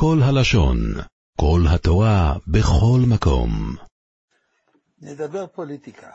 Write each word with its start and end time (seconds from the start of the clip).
כל 0.00 0.18
הלשון, 0.22 0.78
כל 1.36 1.60
התורה, 1.74 2.34
בכל 2.46 3.00
מקום. 3.08 3.76
נדבר 5.00 5.46
פוליטיקה. 5.46 6.10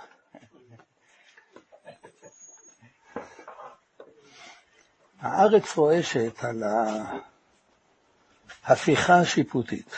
הארץ 5.20 5.78
רועשת 5.78 6.44
על 6.44 6.64
ההפיכה 8.64 9.20
השיפוטית. 9.20 9.96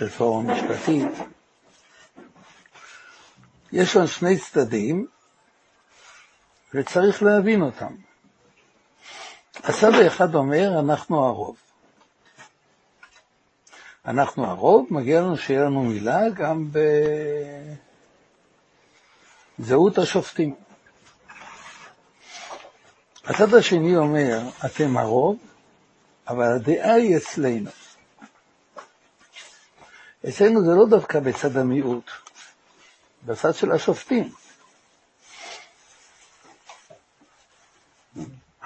רפורמה 0.00 0.54
משפטית. 0.54 1.28
יש 3.72 3.92
שם 3.92 4.06
שני 4.06 4.38
צדדים, 4.38 5.06
וצריך 6.74 7.22
להבין 7.22 7.62
אותם. 7.62 7.94
הצד 9.64 9.94
האחד 9.94 10.34
אומר, 10.34 10.80
אנחנו 10.80 11.24
הרוב. 11.24 11.56
אנחנו 14.06 14.46
הרוב, 14.46 14.86
מגיע 14.90 15.20
לנו 15.20 15.36
שיהיה 15.36 15.64
לנו 15.64 15.82
מילה 15.82 16.20
גם 16.34 16.70
בזהות 19.58 19.98
השופטים. 19.98 20.54
הצד 23.24 23.54
השני 23.54 23.96
אומר, 23.96 24.38
אתם 24.66 24.96
הרוב, 24.96 25.36
אבל 26.28 26.52
הדעה 26.56 26.94
היא 26.94 27.16
אצלנו. 27.16 27.70
אצלנו 30.28 30.64
זה 30.64 30.74
לא 30.74 30.86
דווקא 30.90 31.20
בצד 31.20 31.56
המיעוט, 31.56 32.10
בצד 33.22 33.54
של 33.54 33.72
השופטים. 33.72 34.43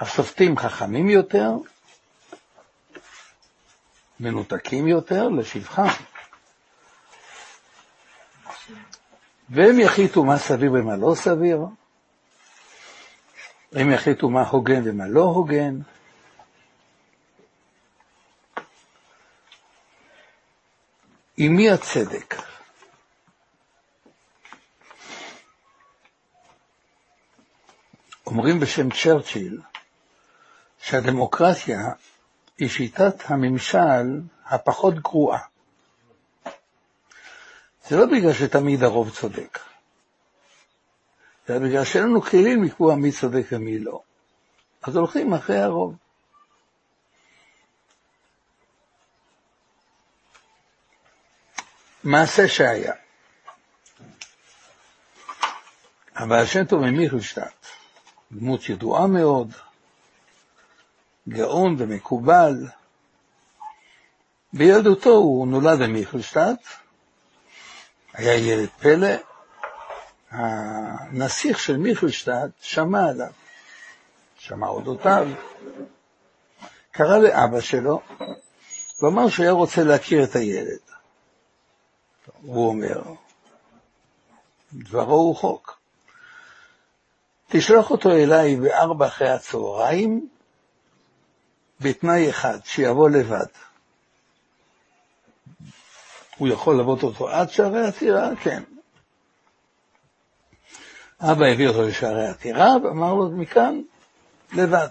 השופטים 0.00 0.56
חכמים 0.58 1.08
יותר, 1.08 1.50
מנותקים 4.20 4.88
יותר 4.88 5.28
לשבחם. 5.28 5.88
והם 9.48 9.80
יחליטו 9.80 10.24
מה 10.24 10.38
סביר 10.38 10.72
ומה 10.72 10.96
לא 10.96 11.14
סביר, 11.14 11.60
הם 13.72 13.90
יחליטו 13.90 14.30
מה 14.30 14.42
הוגן 14.42 14.82
ומה 14.84 15.08
לא 15.08 15.22
הוגן. 15.22 15.80
עם 21.36 21.56
מי 21.56 21.70
הצדק? 21.70 22.34
אומרים 28.26 28.60
בשם 28.60 28.90
צ'רצ'יל 28.90 29.60
שהדמוקרטיה 30.88 31.78
היא 32.58 32.68
שיטת 32.68 33.30
הממשל 33.30 34.20
הפחות 34.46 34.94
גרועה. 34.94 35.38
זה 37.88 37.96
לא 37.96 38.06
בגלל 38.06 38.32
שתמיד 38.32 38.82
הרוב 38.82 39.10
צודק, 39.10 39.58
זה 41.46 41.58
בגלל 41.58 41.84
שאין 41.84 42.04
לנו 42.04 42.22
כלים 42.22 42.64
לקבוע 42.64 42.94
מי 42.94 43.12
צודק 43.12 43.46
ומי 43.52 43.78
לא. 43.78 44.02
אז 44.82 44.96
הולכים 44.96 45.34
אחרי 45.34 45.58
הרוב. 45.58 45.94
מעשה 52.04 52.48
שהיה. 52.48 52.94
הבעל 56.14 56.46
שם 56.46 56.64
טוב 56.64 56.80
ממיכלשטט, 56.80 57.66
דמות 58.32 58.68
ידועה 58.68 59.06
מאוד, 59.06 59.52
גאון 61.28 61.74
ומקובל. 61.78 62.66
בילדותו 64.52 65.10
הוא 65.10 65.48
נולד 65.48 65.78
במיכלשטט, 65.82 66.62
היה 68.12 68.34
ילד 68.34 68.68
פלא, 68.78 69.14
הנסיך 70.30 71.58
של 71.58 71.76
מיכלשטט 71.76 72.50
שמע 72.60 73.08
עליו, 73.08 73.32
שמע 74.38 74.66
אודותיו, 74.66 75.28
קרא 76.90 77.18
לאבא 77.18 77.60
שלו 77.60 78.00
ואמר 79.02 79.28
שהוא 79.28 79.44
היה 79.44 79.52
רוצה 79.52 79.84
להכיר 79.84 80.24
את 80.24 80.36
הילד. 80.36 80.78
הוא 82.42 82.68
אומר, 82.68 83.02
דברו 84.72 85.14
הוא 85.14 85.36
חוק. 85.36 85.78
תשלח 87.48 87.90
אותו 87.90 88.10
אליי 88.10 88.56
בארבע 88.56 89.06
אחרי 89.06 89.30
הצהריים, 89.30 90.28
בתנאי 91.80 92.30
אחד, 92.30 92.58
שיבוא 92.64 93.10
לבד. 93.10 93.46
הוא 96.36 96.48
יכול 96.48 96.74
ללוות 96.74 97.02
אותו 97.02 97.28
עד 97.28 97.50
שערי 97.50 97.86
הטירה? 97.86 98.30
כן. 98.42 98.62
אבא 101.20 101.46
הביא 101.46 101.68
אותו 101.68 101.82
לשערי 101.82 102.28
הטירה 102.28 102.76
ואמר 102.84 103.14
לו 103.14 103.30
מכאן, 103.30 103.82
לבד. 104.52 104.88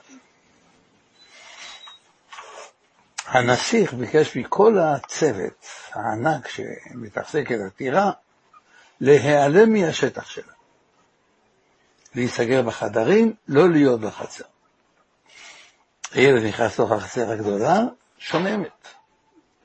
הנסיך 3.27 3.93
ביקש 3.93 4.37
מכל 4.37 4.77
הצוות 4.77 5.65
הענק 5.93 6.47
שמתעסק 6.47 7.51
את 7.51 7.59
הטירה 7.67 8.11
להיעלם 9.01 9.73
מהשטח 9.73 10.29
שלה. 10.29 10.53
להיסגר 12.15 12.61
בחדרים, 12.61 13.33
לא 13.47 13.69
להיות 13.69 14.01
בחצר. 14.01 14.43
הילד 16.11 16.43
נכנס 16.43 16.73
לתוך 16.73 16.91
החצר 16.91 17.31
הגדולה, 17.31 17.81
שוממת, 18.17 18.87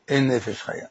אין 0.08 0.30
נפש 0.30 0.62
חיה. 0.62 0.86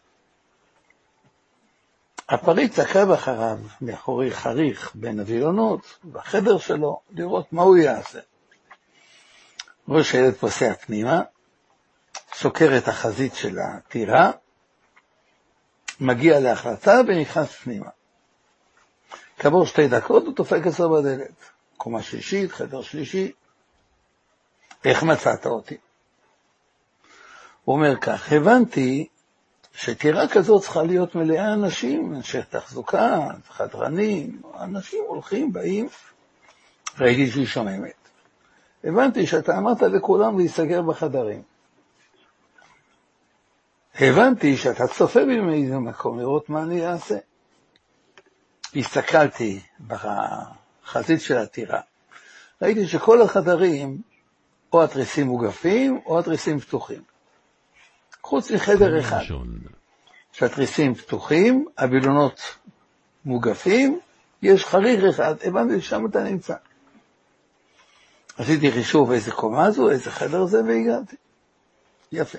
הפריץ 2.29 2.79
עקב 2.79 3.11
אחריו 3.11 3.57
מאחורי 3.81 4.31
חריך 4.31 4.91
בין 4.95 5.19
הווילונות, 5.19 5.97
בחדר 6.11 6.57
שלו, 6.57 6.99
לראות 7.11 7.53
מה 7.53 7.61
הוא 7.61 7.77
יעשה. 7.77 8.19
רואה 9.87 10.03
שהילד 10.03 10.33
פוסע 10.33 10.73
פנימה, 10.73 11.21
סוקר 12.33 12.77
את 12.77 12.87
החזית 12.87 13.35
של 13.35 13.57
הטירה, 13.59 14.31
מגיע 15.99 16.39
להחלטה 16.39 17.01
ונכנס 17.07 17.51
פנימה. 17.55 17.89
כעבור 19.39 19.65
שתי 19.65 19.87
דקות 19.87 20.23
הוא 20.23 20.35
דופק 20.35 20.67
אצלו 20.67 20.89
בדלת. 20.89 21.31
קומה 21.77 22.01
שלישית, 22.01 22.51
חדר 22.51 22.81
שלישי. 22.81 23.31
איך 24.85 25.03
מצאת 25.03 25.45
אותי? 25.45 25.77
הוא 27.63 27.75
אומר 27.75 27.95
כך, 27.95 28.31
הבנתי 28.33 29.07
שטירה 29.73 30.27
כזאת 30.27 30.61
צריכה 30.61 30.83
להיות 30.83 31.15
מלאה 31.15 31.53
אנשים, 31.53 32.15
אנשי 32.15 32.39
תחזוקה, 32.49 33.27
חדרנים, 33.49 34.41
אנשים 34.59 35.03
הולכים, 35.07 35.53
באים, 35.53 35.87
ראיתי 36.99 37.31
שהיא 37.31 37.45
שוממת. 37.45 37.93
הבנתי 38.83 39.27
שאתה 39.27 39.57
אמרת 39.57 39.81
לכולם 39.81 40.37
להיסגר 40.37 40.81
בחדרים. 40.81 41.41
הבנתי 43.95 44.57
שאתה 44.57 44.87
צופה 44.87 45.25
בי 45.25 45.39
מאיזה 45.39 45.79
מקום 45.79 46.19
לראות 46.19 46.49
מה 46.49 46.63
אני 46.63 46.87
אעשה. 46.87 47.17
הסתכלתי 48.75 49.61
בחזית 49.87 51.21
של 51.21 51.37
הטירה, 51.37 51.81
ראיתי 52.61 52.87
שכל 52.87 53.21
החדרים, 53.21 54.01
או 54.73 54.83
התריסים 54.83 55.27
מוגפים, 55.27 55.99
או 56.05 56.19
התריסים 56.19 56.59
פתוחים. 56.59 57.01
חוץ 58.23 58.51
מחדר 58.51 58.99
אחד, 58.99 59.21
שהתריסים 60.31 60.95
פתוחים, 60.95 61.65
הווילונות 61.79 62.41
מוגפים, 63.25 63.99
יש 64.41 64.65
חריך 64.65 65.03
אחד, 65.03 65.35
הבנתי 65.43 65.81
ששם 65.81 66.05
אתה 66.05 66.23
נמצא. 66.23 66.55
עשיתי 68.37 68.71
חישוב 68.71 69.11
איזה 69.11 69.31
קומה 69.31 69.71
זו, 69.71 69.89
איזה 69.89 70.11
חדר 70.11 70.45
זה, 70.45 70.63
והגעתי. 70.63 71.15
יפה. 72.11 72.37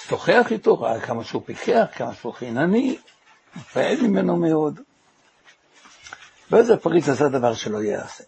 שוחח 0.00 0.46
איתו, 0.50 0.80
ראה 0.80 1.00
כמה 1.00 1.24
שהוא 1.24 1.42
פיקח, 1.46 1.86
כמה 1.96 2.14
שהוא 2.14 2.32
חינני, 2.32 2.98
התפעל 3.56 3.96
ממנו 4.02 4.36
מאוד. 4.36 4.80
ואז 6.50 6.70
הפריץ 6.70 7.08
עשה 7.08 7.28
דבר 7.28 7.54
שלא 7.54 7.82
יעשה. 7.82 8.24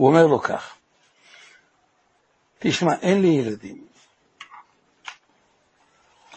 הוא 0.00 0.08
אומר 0.08 0.26
לו 0.26 0.40
כך, 0.40 0.76
תשמע, 2.58 2.94
אין 3.00 3.22
לי 3.22 3.28
ילדים. 3.28 3.86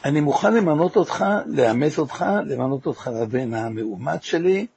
אני 0.06 0.21
מוכן 0.21 0.54
למנות 0.54 0.95
אותך, 0.95 1.25
לאמץ 1.45 2.00
אותך, 2.00 2.25
למנות 2.45 2.86
אותך 2.86 3.10
לבן 3.21 3.54
המאומץ 3.54 4.24
שלי, 4.24 4.68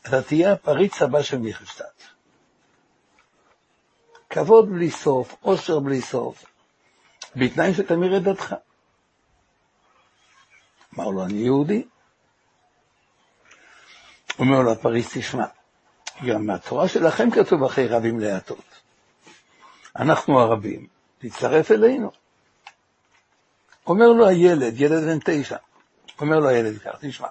אתה 0.00 0.22
תהיה 0.22 0.52
הפריץ 0.52 1.02
הבא 1.02 1.22
של 1.22 1.38
מיכלשטט. 1.38 2.02
כבוד 4.30 4.70
בלי 4.70 4.90
סוף, 4.90 5.34
עושר 5.40 5.78
בלי 5.78 6.00
סוף, 6.00 6.44
בתנאי 7.36 7.74
שתמיר 7.74 8.16
את 8.16 8.22
דתך. 8.22 8.54
אמר 10.94 11.08
לו, 11.08 11.24
אני 11.24 11.38
יהודי. 11.38 11.84
אומר 14.38 14.60
לו 14.60 14.72
הפריץ, 14.72 15.16
תשמע, 15.16 15.44
גם 16.26 16.46
מהתורה 16.46 16.88
שלכם 16.88 17.30
כתוב 17.30 17.64
אחרי 17.64 17.86
רבים 17.86 18.20
להטות. 18.20 18.64
אנחנו 19.96 20.40
הרבים, 20.40 20.86
תצטרף 21.18 21.70
אלינו. 21.70 22.10
אומר 23.86 24.08
לו 24.08 24.28
הילד, 24.28 24.80
ילד 24.80 25.04
בן 25.04 25.18
תשע, 25.24 25.56
אומר 26.20 26.38
לו 26.38 26.48
הילד 26.48 26.78
כך, 26.78 26.90
תשמע, 27.00 27.28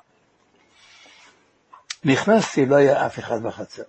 נכנסתי, 2.04 2.66
לא 2.66 2.75
היה 2.75 3.06
אף 3.06 3.19
אחד 3.19 3.44
בחצר. 3.44 3.84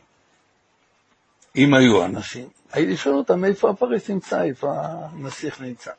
אם 1.56 1.74
היו 1.74 2.04
אנשים, 2.04 2.48
הייתי 2.72 2.96
שואל 2.96 3.14
אותם 3.14 3.44
איפה 3.44 3.70
הפריס 3.70 4.10
נמצא, 4.10 4.42
איפה 4.42 4.72
הנסיך 4.76 5.60
נמצא. 5.60 5.90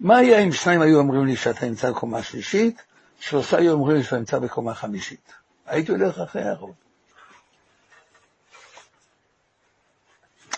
מה 0.00 0.16
היה 0.16 0.38
אם 0.38 0.52
שניים 0.52 0.80
היו 0.80 0.98
אומרים 0.98 1.26
לי 1.26 1.36
שאתה 1.36 1.66
נמצא 1.66 1.90
בקומה 1.90 2.22
שלישית, 2.22 2.82
שלושה 3.20 3.56
היו 3.56 3.72
אומרים 3.72 3.96
לי 3.96 4.02
שאתה 4.02 4.18
נמצא 4.18 4.38
בקומה 4.38 4.74
חמישית? 4.74 5.32
הייתי 5.66 5.92
הולך 5.92 6.18
אחרי 6.18 6.42
הרוב. 6.42 6.74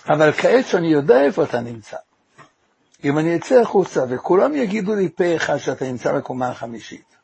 אבל 0.08 0.32
כעת 0.32 0.66
שאני 0.66 0.88
יודע 0.88 1.20
איפה 1.20 1.44
אתה 1.44 1.60
נמצא, 1.60 1.96
אם 3.04 3.18
אני 3.18 3.36
אצא 3.36 3.60
החוצה 3.60 4.04
וכולם 4.08 4.56
יגידו 4.56 4.94
לי 4.94 5.08
פה 5.08 5.36
אחד 5.36 5.56
שאתה 5.56 5.84
נמצא 5.84 6.12
בקומה 6.12 6.48
החמישית, 6.48 7.16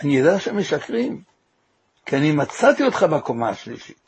אני 0.00 0.16
יודע 0.16 0.40
שהם 0.40 0.58
משקרים, 0.58 1.22
כי 2.06 2.16
אני 2.16 2.32
מצאתי 2.32 2.82
אותך 2.82 3.02
בקומה 3.02 3.48
השלישית. 3.48 4.06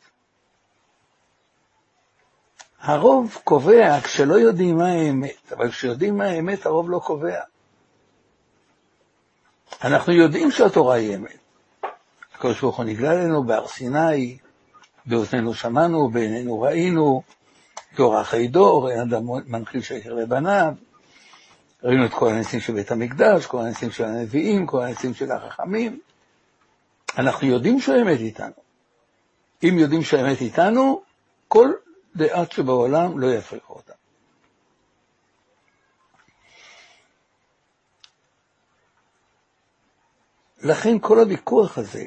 הרוב 2.81 3.37
קובע 3.43 4.01
כשלא 4.01 4.33
יודעים 4.33 4.77
מה 4.77 4.87
האמת, 4.87 5.51
אבל 5.57 5.71
כשיודעים 5.71 6.17
מה 6.17 6.25
האמת, 6.25 6.65
הרוב 6.65 6.89
לא 6.89 6.99
קובע. 6.99 7.39
אנחנו 9.83 10.13
יודעים 10.13 10.51
שהתורה 10.51 10.95
היא 10.95 11.15
אמת. 11.15 11.37
הקדוש 12.35 12.61
ברוך 12.61 12.77
הוא 12.77 12.85
נגלה 12.85 13.13
לנו 13.13 13.43
בהר 13.43 13.67
סיני, 13.67 14.37
באוזנינו 15.05 15.53
שמענו, 15.53 16.09
בעינינו 16.09 16.61
ראינו, 16.61 17.21
דור 17.99 18.21
אחרי 18.21 18.47
דור, 18.47 18.89
אין 18.91 18.99
אדם 18.99 19.23
מנחיל 19.45 19.81
שקר 19.81 20.13
לבניו. 20.13 20.73
ראינו 21.83 22.05
את 22.05 22.13
כל 22.13 22.29
הניסים 22.29 22.59
של 22.59 22.73
בית 22.73 22.91
המקדש, 22.91 23.45
כל 23.45 23.61
הניסים 23.61 23.91
של 23.91 24.05
הנביאים, 24.05 24.65
כל 24.65 24.81
הניסים 24.81 25.13
של 25.13 25.31
החכמים. 25.31 25.99
אנחנו 27.17 27.47
יודעים 27.47 27.79
שהאמת 27.79 28.19
איתנו. 28.19 28.53
אם 29.63 29.79
יודעים 29.79 30.03
שהאמת 30.03 30.41
איתנו, 30.41 31.01
כל 31.47 31.71
דעת 32.15 32.51
שבעולם 32.51 33.19
לא 33.19 33.33
יפריחו 33.33 33.73
אותה. 33.73 33.93
לכן 40.61 40.99
כל 41.01 41.19
הוויכוח 41.19 41.77
הזה 41.77 42.05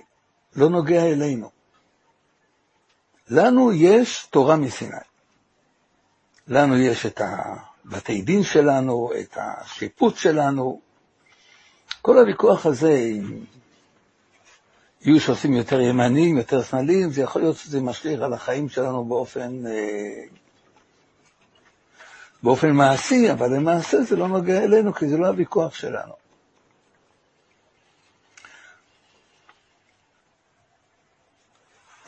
לא 0.57 0.69
נוגע 0.69 1.05
אלינו. 1.05 1.51
לנו 3.29 3.73
יש 3.73 4.27
תורה 4.27 4.57
מסיני. 4.57 5.12
לנו 6.49 6.79
יש 6.79 7.07
את 7.07 7.21
הבתי 7.25 8.23
דין 8.23 8.43
שלנו, 8.43 9.11
את 9.21 9.37
השיפוט 9.41 10.17
שלנו. 10.17 10.81
כל 12.03 12.19
הוויכוח 12.19 12.67
הזה, 12.67 12.93
אם 12.93 13.45
יהיו 15.01 15.21
שעושים 15.21 15.53
יותר 15.53 15.81
ימנים, 15.81 16.37
יותר 16.37 16.63
שמאליים, 16.63 17.11
זה 17.11 17.23
יכול 17.23 17.43
להיות 17.43 17.57
שזה 17.57 17.81
משליך 17.81 18.23
על 18.23 18.33
החיים 18.33 18.69
שלנו 18.69 19.05
באופן, 19.05 19.67
אה, 19.67 20.25
באופן 22.43 22.71
מעשי, 22.71 23.33
אבל 23.33 23.57
למעשה 23.57 24.03
זה 24.03 24.17
לא 24.17 24.29
נוגע 24.29 24.65
אלינו, 24.65 24.95
כי 24.95 25.09
זה 25.09 25.17
לא 25.17 25.27
הוויכוח 25.27 25.75
שלנו. 25.75 26.13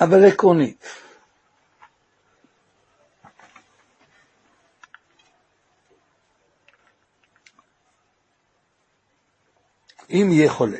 אבל 0.00 0.24
עקרונית, 0.24 0.86
אם 10.14 10.28
יהיה 10.32 10.50
חולה, 10.52 10.78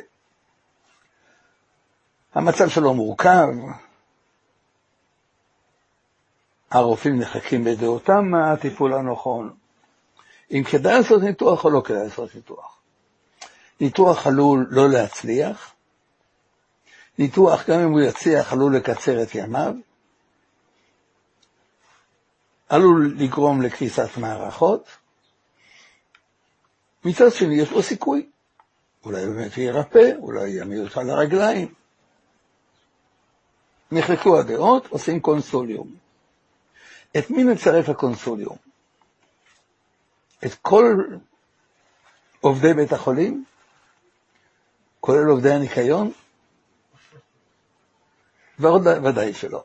המצב 2.33 2.69
שלו 2.69 2.93
מורכב, 2.93 3.47
הרופאים 6.71 7.19
מחכים 7.19 7.63
בדעותם 7.63 8.25
מה 8.31 8.51
הטיפול 8.51 8.93
הנכון, 8.93 9.55
אם 10.51 10.63
כדאי 10.71 10.97
לעשות 10.97 11.21
ניתוח 11.21 11.65
או 11.65 11.69
לא 11.69 11.81
כדאי 11.85 12.03
לעשות 12.03 12.35
ניתוח. 12.35 12.79
ניתוח 13.81 14.27
עלול 14.27 14.67
לא 14.69 14.89
להצליח, 14.89 15.73
ניתוח, 17.19 17.69
גם 17.69 17.79
אם 17.79 17.91
הוא 17.91 18.01
יצליח, 18.01 18.53
עלול 18.53 18.75
לקצר 18.75 19.23
את 19.23 19.35
ימיו, 19.35 19.73
עלול 22.69 23.15
לגרום 23.17 23.61
לקריסת 23.61 24.17
מערכות. 24.17 24.89
מצד 27.05 27.31
שני, 27.31 27.55
יש 27.55 27.71
לו 27.71 27.81
סיכוי. 27.81 28.29
אולי 29.05 29.25
באמת 29.25 29.57
ירפא, 29.57 30.11
אולי 30.19 30.49
יעמיד 30.49 30.79
אותך 30.79 30.97
על 30.97 31.09
הרגליים. 31.09 31.73
נחלקו 33.91 34.39
הדעות, 34.39 34.87
עושים 34.87 35.19
קונסוליום. 35.19 35.95
את 37.17 37.29
מי 37.29 37.43
מצרף 37.43 37.89
הקונסוליום? 37.89 38.57
את 40.45 40.53
כל 40.61 40.95
עובדי 42.41 42.73
בית 42.73 42.93
החולים? 42.93 43.45
כולל 44.99 45.27
עובדי 45.29 45.53
הניקיון? 45.53 46.11
ודאי 48.59 49.33
שלא. 49.33 49.63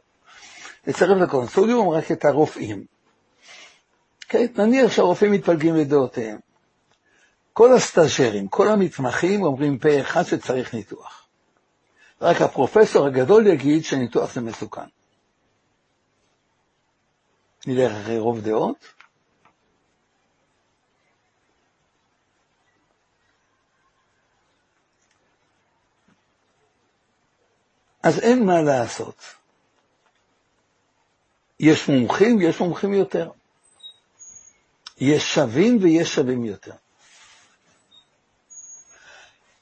נצרף 0.87 1.19
לקונסוליום 1.19 1.89
רק 1.89 2.13
את 2.13 2.25
הרופאים. 2.25 2.85
כן, 4.29 4.47
נניח 4.57 4.93
שהרופאים 4.93 5.33
מתפלגים 5.33 5.77
לדעותיהם. 5.77 6.39
כל 7.53 7.73
הסטאז'רים, 7.73 8.49
כל 8.49 8.69
המתמחים 8.69 9.43
אומרים 9.43 9.79
פה 9.79 10.01
אחד 10.01 10.23
שצריך 10.23 10.75
ניתוח. 10.75 11.27
רק 12.21 12.41
הפרופסור 12.43 13.07
הגדול 13.07 13.47
יגיד 13.47 13.85
שניתוח 13.85 14.33
זה 14.33 14.41
מסוכן. 14.41 14.87
נלך 17.67 17.93
אחרי 17.93 18.19
רוב 18.19 18.41
דעות. 18.41 18.95
אז 28.03 28.19
אין 28.19 28.47
מה 28.47 28.63
לעשות. 28.63 29.23
יש 31.61 31.89
מומחים 31.89 32.37
ויש 32.37 32.61
מומחים 32.61 32.93
יותר. 32.95 33.31
יש 34.99 35.35
שווים 35.35 35.79
ויש 35.83 36.15
שווים 36.15 36.45
יותר. 36.45 36.75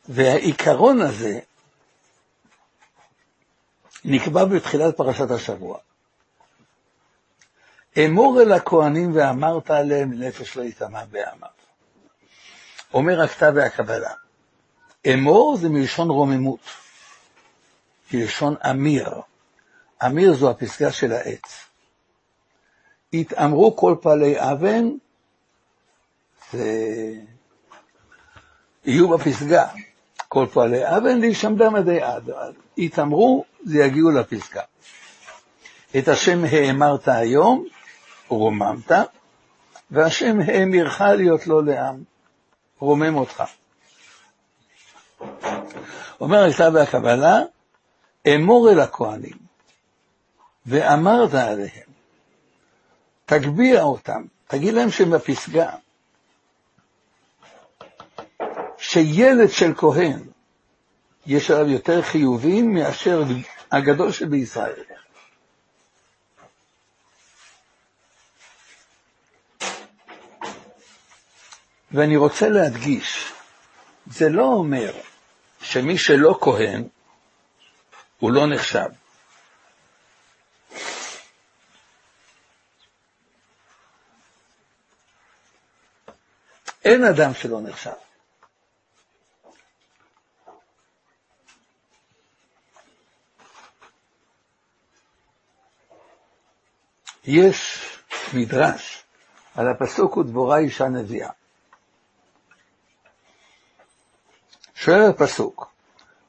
והעיקרון 0.09 1.01
הזה 1.01 1.41
נקבע 4.05 4.45
בתחילת 4.45 4.97
פרשת 4.97 5.31
השבוע. 5.31 5.79
אמור 7.99 8.43
אל 8.43 8.53
הכהנים 8.53 9.17
ואמרת 9.17 9.71
עליהם 9.71 10.23
נפש 10.23 10.57
לא 10.57 10.63
יטמע 10.63 11.05
בעמיו. 11.05 11.49
אומר 12.95 13.23
הכתב 13.23 13.53
והקבלה. 13.55 14.13
אמור 15.15 15.57
זה 15.57 15.69
מלשון 15.69 16.11
רוממות, 16.11 16.61
מלשון 18.13 18.55
אמיר. 18.71 19.11
אמיר 20.07 20.35
זו 20.35 20.51
הפסגה 20.51 20.93
של 20.93 21.13
העץ. 21.13 21.65
התאמרו 23.13 23.77
כל 23.77 23.97
פעלי 24.03 24.35
אבן, 24.53 24.89
ויהיו 28.85 29.09
בפסגה. 29.09 29.69
כל 30.29 30.47
פועלי 30.53 30.97
אבן 30.97 31.21
להישמדם 31.21 31.75
עדי 31.75 32.03
עד. 32.03 32.31
יתאמרו, 32.77 33.45
זה 33.65 33.79
יגיעו 33.79 34.11
לפסקה. 34.11 34.63
את 35.99 36.09
השם 36.09 36.45
האמרת 36.45 37.09
היום, 37.09 37.65
רוממת, 38.29 38.93
והשם 39.91 40.41
האמירך 40.47 41.01
להיות 41.01 41.47
לו 41.47 41.63
לעם, 41.63 42.03
רומם 42.79 43.17
אותך. 43.17 43.43
אומר 46.21 46.45
הכתב 46.45 46.71
והקבלה, 46.75 47.41
אמור 48.35 48.71
אל 48.71 48.81
הכהנים, 48.81 49.39
ואמרת 50.67 51.35
עליהם, 51.35 51.89
תגביה 53.27 53.83
אותם, 53.83 54.23
תגיד 54.47 54.75
להם 54.75 54.91
שהם 54.91 55.11
בפסגה, 55.11 55.71
שילד 58.91 59.51
של 59.51 59.75
כהן 59.77 60.23
יש 61.27 61.51
עליו 61.51 61.69
יותר 61.69 62.03
חיובים 62.03 62.75
מאשר 62.75 63.23
הגדול 63.73 64.13
שבישראל. 64.13 64.83
ואני 71.93 72.17
רוצה 72.17 72.49
להדגיש, 72.49 73.33
זה 74.07 74.29
לא 74.29 74.45
אומר 74.45 74.93
שמי 75.61 75.99
שלא 75.99 76.39
כהן, 76.41 76.89
הוא 78.19 78.33
לא 78.33 78.47
נחשב. 78.47 78.89
אין 86.85 87.05
אדם 87.05 87.35
שלא 87.35 87.61
נחשב. 87.61 88.08
יש 97.31 97.89
מדרש 98.35 99.05
על 99.55 99.69
הפסוק 99.69 100.17
ודבורה 100.17 100.59
אישה 100.59 100.89
נביאה. 100.89 101.31
שואל 104.75 105.11
הפסוק, 105.11 105.73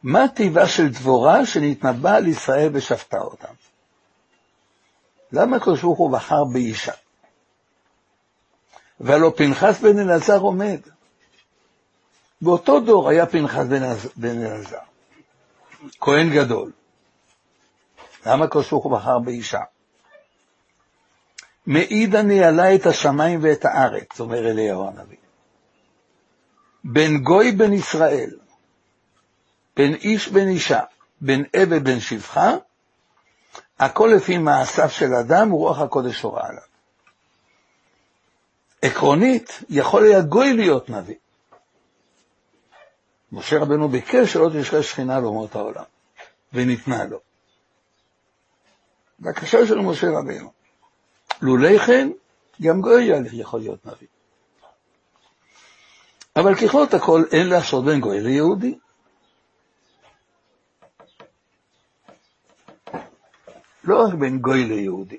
מה 0.04 0.28
טיבה 0.28 0.68
של 0.68 0.90
דבורה 0.90 1.46
שנתנבא 1.46 2.16
על 2.16 2.28
ישראל 2.28 2.70
ושפטה 2.74 3.18
אותם? 3.18 3.54
למה 5.32 5.58
הקדוש 5.58 5.82
ברוך 5.82 6.00
הוא 6.00 6.12
בחר 6.12 6.44
באישה? 6.54 6.94
והלא 9.00 9.34
פנחס 9.38 9.80
בן 9.82 10.00
אלעזר 10.00 10.40
עומד. 10.40 10.80
באותו 12.42 12.80
דור 12.80 13.10
היה 13.10 13.26
פנחס 13.26 13.66
בן 14.16 14.42
אלעזר, 14.42 14.78
כהן 16.00 16.30
גדול. 16.30 16.72
למה 18.26 18.46
הקדוש 18.46 18.70
ברוך 18.70 18.84
הוא 18.84 18.98
בחר 18.98 19.20
באישה? 19.20 19.62
מעידה 21.70 22.22
ניהלה 22.22 22.76
את 22.76 22.86
השמיים 22.86 23.40
ואת 23.44 23.66
הארץ, 23.66 24.20
אומר 24.20 24.52
אליהו 24.52 24.88
הנביא. 24.88 25.18
בין 26.84 27.18
גוי 27.18 27.52
בן 27.52 27.74
ישראל, 27.74 28.30
בין 29.76 29.94
איש 29.94 30.28
בן 30.30 30.48
אישה, 30.48 30.80
בין 31.22 31.46
עבד 31.54 31.84
בן 31.84 32.00
שפחה, 32.00 32.56
הכל 33.80 34.12
לפי 34.16 34.38
מעשיו 34.38 34.90
של 34.90 35.14
אדם 35.14 35.54
ורוח 35.54 35.80
הקודש 35.80 36.22
הורה 36.22 36.48
עליו. 36.48 36.64
עקרונית, 38.82 39.64
יכול 39.70 40.04
היה 40.04 40.22
גוי 40.22 40.54
להיות 40.54 40.90
נביא. 40.90 41.16
משה 43.32 43.60
רבנו 43.60 43.90
ביקש 43.90 44.34
שלא 44.34 44.50
תשרה 44.60 44.84
שכינה 44.84 45.20
לאומות 45.20 45.56
העולם, 45.56 45.84
וניתנה 46.54 47.06
לו. 47.06 47.20
בקשה 49.20 49.68
של 49.68 49.80
משה 49.80 50.08
רבנו. 50.10 50.59
לולי 51.42 51.80
כן, 51.80 52.10
גם 52.62 52.82
גוי 52.82 53.10
יכול 53.32 53.60
להיות 53.60 53.86
נביא. 53.86 54.08
אבל 56.36 56.56
ככלות 56.56 56.94
הכל 56.94 57.24
אין 57.32 57.48
לעשות 57.48 57.86
בין 57.86 58.00
גוי 58.00 58.22
ליהודי. 58.22 58.78
לא 63.84 64.04
רק 64.08 64.14
בין 64.14 64.40
גוי 64.40 64.66
ליהודי. 64.66 65.18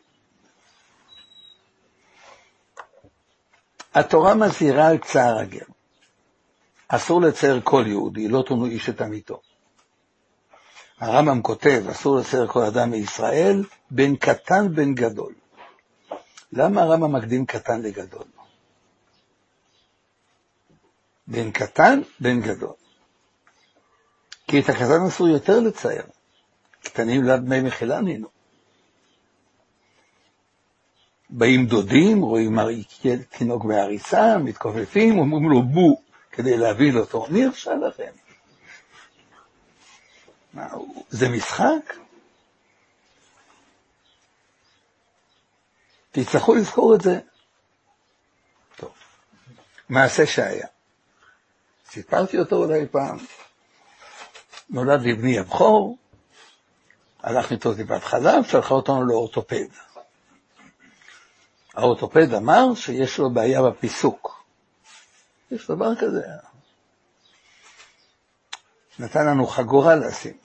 התורה 3.95 4.35
מזהירה 4.35 4.89
על 4.89 4.99
צער 4.99 5.39
הגר. 5.39 5.65
אסור 6.89 7.21
לצייר 7.21 7.61
כל 7.65 7.85
יהודי, 7.87 8.29
לא 8.29 8.43
תונו 8.47 8.67
איש 8.67 8.89
את 8.89 9.01
עמיתו. 9.01 9.41
הרמב"ם 10.99 11.43
כותב, 11.43 11.83
אסור 11.91 12.19
לצייר 12.19 12.47
כל 12.47 12.63
אדם 12.63 12.91
מישראל, 12.91 13.65
בין 13.91 14.17
קטן 14.17 14.75
בין 14.75 14.95
גדול. 14.95 15.35
למה 16.53 16.83
הרמב"ם 16.83 17.13
מקדים 17.13 17.47
קטן 17.47 17.83
לגדול? 17.83 18.25
בין 21.27 21.51
קטן 21.53 22.01
בין 22.21 22.41
גדול. 22.41 22.75
כי 24.47 24.61
את 24.61 24.69
הקטן 24.69 25.07
אסור 25.09 25.29
יותר 25.29 25.61
לצייר. 25.61 26.03
קטנים 26.83 27.25
ליד 27.25 27.41
מי 27.41 27.61
מחילה 27.61 28.01
נינו. 28.01 28.29
באים 31.31 31.67
דודים, 31.67 32.23
רואים 32.23 32.59
תינוק 33.31 33.65
בהריסה, 33.65 34.39
מתכופפים, 34.39 35.19
אומרים 35.19 35.51
לו 35.51 35.63
בו 35.63 36.03
כדי 36.33 36.57
להביא 36.57 36.97
אותו. 36.97 37.27
מי 37.31 37.45
הרשה 37.45 37.75
לכם? 37.75 38.11
מה, 40.53 40.69
זה 41.11 41.29
משחק? 41.29 41.95
תצטרכו 46.11 46.55
לזכור 46.55 46.95
את 46.95 47.01
זה. 47.01 47.21
טוב, 48.77 48.93
מעשה 49.89 50.27
שהיה. 50.27 50.67
סיפרתי 51.91 52.39
אותו 52.39 52.57
אולי 52.57 52.87
פעם. 52.87 53.19
נולד 54.71 55.03
לי 55.03 55.15
בני 55.15 55.39
הבכור, 55.39 55.99
הלך 57.21 57.53
איתו 57.53 57.75
טיפת 57.75 58.05
חלב, 58.05 58.45
שלחה 58.45 58.75
אותנו 58.75 59.07
לאורתופד. 59.07 59.67
האורתופד 61.75 62.35
אמר 62.35 62.75
שיש 62.75 63.19
לו 63.19 63.31
בעיה 63.31 63.63
בפיסוק. 63.63 64.45
יש 65.51 65.71
דבר 65.71 65.97
כזה. 65.97 66.23
נתן 68.99 69.27
לנו 69.27 69.47
חגורה 69.47 69.97
לשים. 69.97 70.37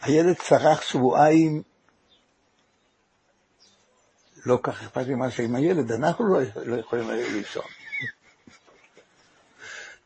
הילד 0.00 0.36
צרח 0.36 0.82
שבועיים 0.82 1.62
לא 4.46 4.58
כך 4.62 4.82
אכפת 4.82 5.06
לי 5.06 5.14
מה 5.14 5.30
שעם 5.30 5.54
הילד, 5.54 5.92
אנחנו 5.92 6.34
לא, 6.34 6.40
לא 6.64 6.76
יכולים 6.76 7.10
לישון. 7.10 7.62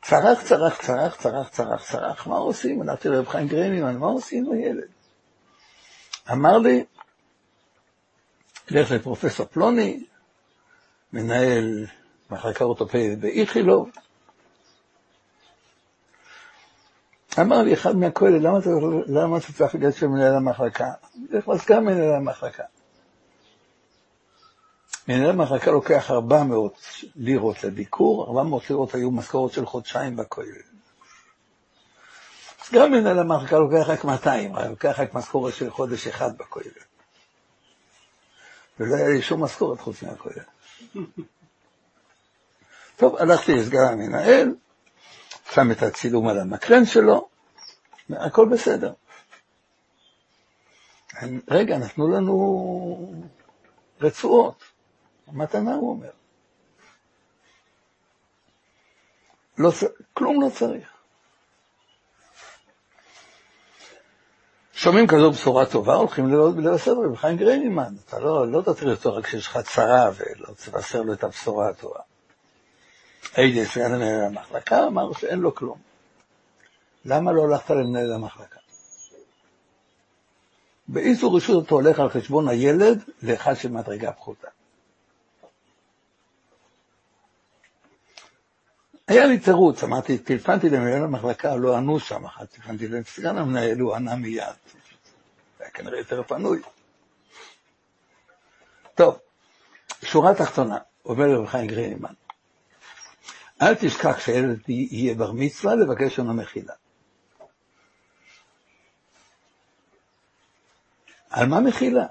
צרח, 0.03 0.43
צרח, 0.43 0.77
צרח, 0.83 1.17
צרח, 1.17 1.49
צרח, 1.49 1.91
צרח, 1.91 2.27
מה 2.27 2.37
עושים? 2.37 2.83
הלכתי 2.83 3.09
לרב 3.09 3.29
חיים 3.29 3.49
גרנימן, 3.49 3.97
מה 3.97 4.07
עושים 4.07 4.47
עם 4.47 4.53
הילד? 4.53 4.89
אמר 6.33 6.59
לי, 6.59 6.85
לך 8.71 8.91
לפרופסור 8.91 9.47
פלוני, 9.47 10.05
מנהל 11.13 11.87
מחלקה 12.31 12.65
אורתופדית 12.65 13.19
באיכילוב. 13.19 13.91
אמר 17.41 17.63
לי 17.63 17.75
אחד 17.75 17.97
מהכולל, 17.97 18.49
למה, 19.07 19.39
אתה 19.39 19.53
צריך 19.53 19.75
לגשת 19.75 19.99
של 19.99 20.07
המחלקה? 20.37 20.93
לך 21.31 21.49
לסגן 21.49 21.85
מנהל 21.85 22.15
המחלקה. 22.15 22.65
מנהל 25.09 25.31
המחלקה 25.31 25.71
לוקח 25.71 26.11
400 26.11 26.75
לירות 27.17 27.65
לביקור, 27.65 28.27
400 28.27 28.71
לירות 28.71 28.95
היו 28.95 29.11
משכורת 29.11 29.53
של 29.53 29.67
חודשיים 29.67 30.17
בכולל. 30.17 30.63
גם 32.73 32.93
מנהל 32.93 33.19
המחלקה 33.19 33.59
לוקח 33.59 33.89
רק 33.89 34.05
200, 34.05 34.57
לוקח 34.57 34.95
רק 34.99 35.15
משכורת 35.15 35.55
של 35.55 35.71
חודש 35.71 36.07
אחד 36.07 36.39
בכולל. 36.39 36.71
ולא 38.81 38.97
היה 38.97 39.09
לי 39.09 39.23
שום 39.23 39.45
משכורת 39.45 39.81
חוץ 39.81 40.03
מהכולל. 40.03 40.45
טוב, 42.97 43.17
הלכתי 43.17 43.55
לסגן 43.55 43.79
המנהל, 43.93 44.55
שם 45.51 45.71
את 45.71 45.83
הצילום 45.83 46.29
על 46.29 46.39
המקרן 46.39 46.85
שלו, 46.85 47.29
הכל 48.11 48.49
בסדר. 48.49 48.93
רגע, 51.49 51.79
נתנו 51.79 52.09
לנו 52.09 53.25
רצועות. 54.01 54.72
מתנה 55.29 55.75
הוא 55.75 55.91
אומר. 55.91 56.11
לא, 59.59 59.71
כלום 60.15 60.43
לא 60.43 60.49
צריך. 60.51 60.89
שומעים 64.73 65.07
כזו 65.07 65.31
בשורה 65.31 65.67
טובה, 65.67 65.95
הולכים 65.95 66.29
לבשר 66.59 66.93
רב 66.93 67.17
חיים 67.17 67.37
גריינימן. 67.37 67.95
אתה 68.09 68.19
לא, 68.19 68.49
לא 68.49 68.63
תתחיל 68.63 68.91
אותו 68.91 69.15
רק 69.15 69.25
כשיש 69.25 69.47
לך 69.47 69.59
צרה 69.59 70.11
ולא 70.15 70.49
תבשר 70.65 71.03
לו 71.03 71.13
את 71.13 71.25
הבשורה 71.25 71.69
הטובה. 71.69 72.01
הייתי 73.35 73.63
אצל 73.63 73.89
מנהל 73.89 74.25
המחלקה, 74.25 74.87
אמר 74.87 75.13
שאין 75.13 75.39
לו 75.39 75.55
כלום. 75.55 75.79
למה 77.05 77.33
לא 77.33 77.45
הלכת 77.45 77.71
למנהל 77.71 78.13
המחלקה? 78.13 78.59
באיזו 80.89 81.35
רשות 81.35 81.67
אתה 81.67 81.75
הולך 81.75 82.01
על 82.01 82.09
חשבון 82.09 82.49
הילד 82.49 83.03
לאחד 83.23 83.55
של 83.55 83.69
מדרגה 83.69 84.13
פחותה? 84.13 84.49
היה 89.09 89.27
לי 89.27 89.39
תירוץ, 89.39 89.85
אמרתי, 89.85 90.19
טלפנתי 90.19 90.71
למנהל 90.71 91.05
המחלקה, 91.05 91.57
לא 91.57 91.77
ענו 91.77 92.01
שם, 92.01 92.25
אחת 92.25 92.51
טלפנתי 92.51 92.89
לסגן 92.89 93.37
המנהל, 93.37 93.79
הוא 93.79 93.95
ענה 93.95 94.17
מיד. 94.17 94.45
היה 95.61 95.71
כנראה 95.71 95.99
יותר 95.99 96.23
פנוי. 96.23 96.63
טוב, 98.95 99.19
שורה 100.03 100.35
תחתונה, 100.35 100.79
אומר 101.05 101.27
לרב 101.27 101.47
חיים 101.47 101.67
גרינמן, 101.67 102.13
אל 103.63 103.75
תשכח 103.75 104.21
שהילד 104.21 104.59
יהיה 104.69 105.15
בר 105.15 105.33
מצווה 105.33 105.75
לבקש 105.75 106.19
לנו 106.19 106.35
מחילה. 106.35 106.75
על 111.31 111.49
מה 111.49 111.61
מחילה? 111.61 112.07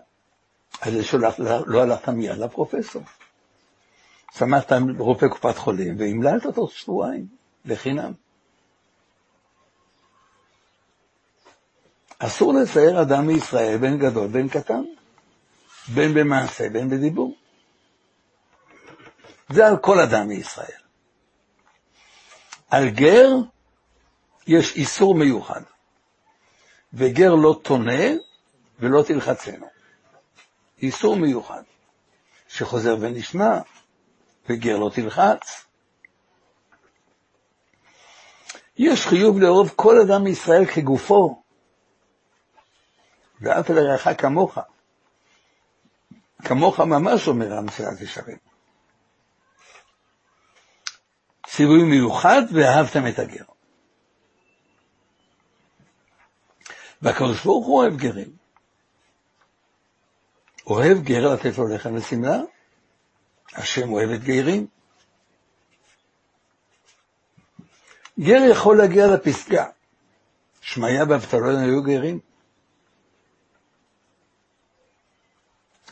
על 0.82 0.92
זה 0.94 1.04
שלא 1.04 1.82
הלכת 1.82 2.10
מיד 2.10 2.38
לפרופסור. 2.38 3.02
שמחת 4.38 4.72
עם 4.72 5.02
רופא 5.02 5.28
קופת 5.28 5.58
חולים, 5.58 5.96
והמללת 6.00 6.46
אותו 6.46 6.68
שבועיים, 6.68 7.28
לחינם. 7.66 8.14
אסור 12.20 12.54
לצייר 12.54 13.02
אדם 13.02 13.28
מישראל 13.28 13.78
בין 13.78 14.00
גדול 14.00 14.28
בין 14.28 14.50
קטן, 14.50 14.84
בין 15.94 16.14
במעשה 16.14 16.70
בין 16.70 16.90
בדיבור. 16.90 17.36
זה 19.50 19.68
על 19.68 19.78
כל 19.78 20.00
אדם 20.00 20.28
מישראל. 20.28 20.82
על 22.70 22.90
גר 22.90 23.30
יש 24.48 24.76
איסור 24.76 25.16
מיוחד, 25.16 25.62
וגר 26.94 27.36
לא 27.36 27.60
תונה 27.64 28.04
ולא 28.80 29.04
תלחצנו. 29.04 29.68
איסור 30.82 31.16
מיוחד, 31.16 31.64
שחוזר 32.48 32.98
ונשמע, 33.00 33.60
וגר 34.50 34.78
לא 34.78 34.90
תלחץ. 34.94 35.66
יש 38.78 39.06
חיוב 39.06 39.40
לאהוב 39.40 39.74
כל 39.76 39.96
אדם 40.02 40.24
מישראל 40.24 40.66
כגופו, 40.66 41.44
ואף 43.42 43.70
לרעך 43.70 44.08
כמוך. 44.22 44.58
כמוך 46.44 46.80
ממש 46.80 47.28
אומר 47.28 47.54
המסילת 47.54 48.02
ישרים. 48.02 48.38
ציווי 51.48 51.84
מיוחד 51.84 52.42
ואהבתם 52.54 53.08
את 53.08 53.20
הגר. 53.20 53.44
והקדוש 57.02 57.44
ברוך 57.44 57.66
הוא 57.66 57.78
אוהב 57.78 57.98
גרים. 57.98 58.36
אוהב 60.68 60.98
גר 60.98 61.34
לתת 61.34 61.58
לו 61.58 61.68
לחם 61.68 61.96
ושמלה, 61.96 62.38
השם 63.54 63.92
אוהב 63.92 64.10
את 64.10 64.24
גרים. 64.24 64.68
גר 68.20 68.42
יכול 68.52 68.78
להגיע 68.78 69.08
לפסגה. 69.08 69.66
שמעיה 70.62 71.04
ואבטלון 71.10 71.56
היו 71.56 71.84
גרים. 71.84 72.20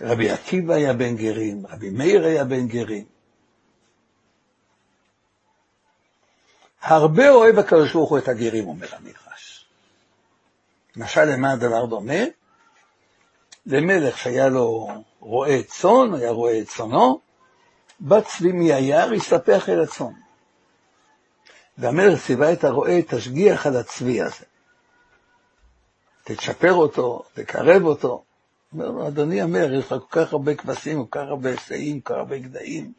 רבי 0.01 0.29
עקיבא 0.29 0.73
היה 0.73 0.93
בן 0.93 1.15
גרים, 1.15 1.65
רבי 1.67 1.89
מאיר 1.89 2.25
היה 2.25 2.43
בן 2.43 2.67
גרים. 2.67 3.05
הרבה 6.81 7.29
אוהב 7.29 7.59
הקדוש 7.59 7.93
ברוך 7.93 8.09
הוא 8.09 8.17
את 8.17 8.27
הגרים, 8.27 8.67
אומר 8.67 8.87
המדרש. 8.95 9.65
למשל, 10.95 11.25
למה 11.25 11.51
הדבר 11.51 11.85
דומה? 11.85 12.23
למלך 13.65 14.17
שהיה 14.17 14.49
לו 14.49 14.87
רועה 15.19 15.63
צאן, 15.63 16.13
היה 16.13 16.31
רועה 16.31 16.59
את 16.59 16.67
צאנו, 16.67 17.21
בא 17.99 18.21
צבי 18.21 18.51
מיער, 18.51 19.13
הסתפח 19.13 19.69
אל 19.69 19.81
הצאן. 19.81 20.13
והמלך 21.77 22.25
ציווה 22.25 22.53
את 22.53 22.63
הרועה, 22.63 23.01
תשגיח 23.01 23.67
על 23.67 23.75
הצבי 23.75 24.21
הזה. 24.21 24.45
תצ'פר 26.23 26.73
אותו, 26.73 27.23
תקרב 27.33 27.83
אותו. 27.83 28.23
אומר 28.73 28.89
לו, 28.89 29.07
אדוני 29.07 29.41
המלך, 29.41 29.71
יש 29.79 29.91
לך 29.91 30.01
כל 30.09 30.23
כך 30.23 30.33
הרבה 30.33 30.55
כבשים, 30.55 31.05
כל 31.05 31.19
כך 31.19 31.25
הרבה 31.27 31.57
שאים, 31.57 32.01
כל 32.01 32.13
כך 32.13 32.19
הרבה 32.19 32.37
גדיים, 32.37 32.93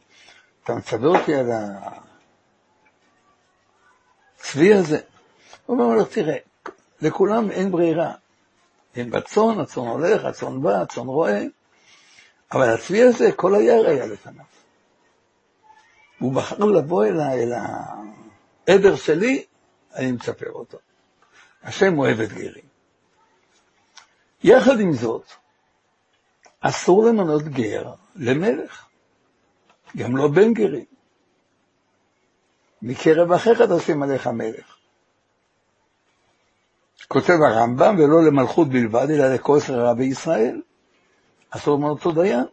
אתה 0.64 0.75
מצווה 0.75 1.09
אותי 1.09 1.35
על 1.35 1.50
הצבי 4.37 4.75
הזה? 4.75 5.00
הוא 5.66 5.78
אומר 5.78 5.95
לו, 5.97 6.04
תראה, 6.04 6.37
לכולם 7.00 7.50
אין 7.50 7.71
ברירה. 7.71 8.12
אין 8.97 9.11
בצאן, 9.11 9.61
הצאן 9.61 9.83
הולך, 9.83 10.25
הצאן 10.25 10.62
בא, 10.62 10.83
הצאן 10.83 11.07
רואה, 11.07 11.42
אבל 12.52 12.75
הצבי 12.75 13.02
הזה, 13.02 13.33
כל 13.33 13.54
היער 13.54 13.87
היה 13.87 14.07
לפניו. 14.07 14.45
הוא 16.20 16.32
בחר 16.32 16.64
לבוא 16.64 17.04
אל 17.04 17.52
העדר 18.68 18.96
שלי, 18.96 19.44
אני 19.94 20.12
מצפר 20.12 20.50
אותו. 20.50 20.78
השם 21.62 21.98
אוהב 21.98 22.20
את 22.20 22.32
גרים. 22.32 22.64
יחד 24.44 24.80
עם 24.80 24.92
זאת, 24.92 25.24
אסור 26.60 27.04
למנות 27.04 27.42
גר 27.42 27.92
למלך, 28.16 28.86
גם 29.96 30.16
לא 30.16 30.28
בן 30.28 30.52
גרים. 30.54 30.85
מקרב 32.83 33.33
אחיך 33.33 33.61
תשים 33.61 34.02
עליך 34.02 34.26
מלך. 34.26 34.76
כותב 37.09 37.38
הרמב"ם, 37.46 37.96
ולא 37.98 38.24
למלכות 38.26 38.68
בלבד, 38.68 39.06
אלא 39.11 39.35
לכל 39.35 39.61
שררה 39.61 39.94
בישראל. 39.94 40.62
אסור 41.50 41.78
למנות 41.78 42.06
אותו 42.06 42.22
דיין. 42.22 42.44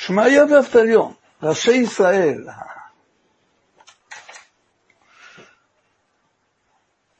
שמעיה 0.00 0.44
ואבטליון, 0.44 1.14
ראשי 1.42 1.70
ישראל, 1.72 2.46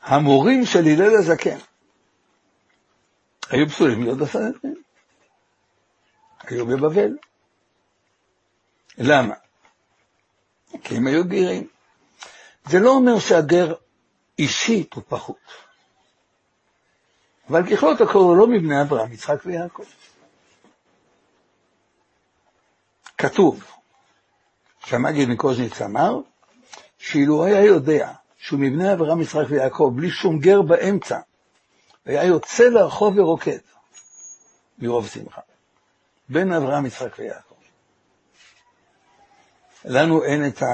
המורים 0.03 0.67
של 0.67 0.79
הלל 0.79 1.15
הזקן, 1.19 1.59
היו 3.51 3.69
פסולים 3.69 4.03
להיות 4.03 4.19
בסנהדרין. 4.19 4.75
היו 6.43 6.67
בבבל. 6.67 7.17
למה? 8.99 9.35
כי 10.85 10.97
הם 10.97 11.07
היו 11.07 11.25
גרים. 11.25 11.69
זה 12.65 12.79
לא 12.79 12.91
אומר 12.91 13.19
שהגר 13.19 13.75
אישית 14.39 14.95
הוא 14.95 15.03
פחות. 15.09 15.37
אבל 17.49 17.71
ככלות 17.71 18.01
הכל 18.01 18.19
הוא 18.19 18.37
לא 18.37 18.47
מבני 18.47 18.83
אברהם, 18.83 19.13
יצחק 19.13 19.47
ויעקב. 19.47 19.85
כתוב, 23.21 23.65
שהמגיד 24.85 25.29
מקוז'ניץ 25.29 25.83
אמר, 25.83 26.19
שאילו 26.99 27.45
היה 27.45 27.65
יודע 27.65 28.13
שהוא 28.39 28.61
מבני 28.61 28.93
אברהם, 28.93 29.21
יצחק 29.21 29.45
ויעקב, 29.49 29.93
בלי 29.95 30.11
שום 30.11 30.39
גר 30.39 30.63
באמצע, 30.63 31.19
והיה 32.07 32.25
יוצא 32.25 32.65
לרחוב 32.65 33.19
ורוקד 33.19 33.59
מרוב 34.79 35.09
שמחה. 35.09 35.41
בין 36.29 36.53
אברהם, 36.53 36.87
יצחק 36.87 37.19
ויעקב. 37.19 37.55
לנו 39.85 40.25
אין 40.25 40.47
את, 40.47 40.63
ה... 40.63 40.67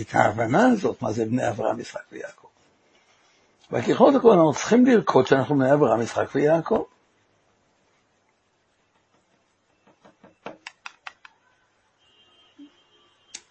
את 0.00 0.14
ההבנה 0.14 0.66
הזאת, 0.66 1.02
מה 1.02 1.12
זה 1.12 1.24
בני 1.24 1.48
אברהם, 1.48 1.80
יצחק 1.80 2.00
ויעקב. 2.12 2.46
וככל 3.72 4.16
הכל 4.16 4.30
אנחנו 4.30 4.52
צריכים 4.52 4.86
לרקוד 4.86 5.26
שאנחנו 5.26 5.54
בני 5.58 5.72
אברהם, 5.72 6.02
יצחק 6.02 6.28
ויעקב. 6.34 6.84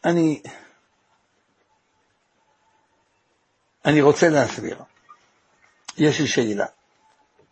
אני, 0.06 0.42
אני 3.86 4.02
רוצה 4.02 4.30
להסביר. 4.30 4.84
יש 5.98 6.20
לי 6.20 6.28
שאלה. 6.28 6.66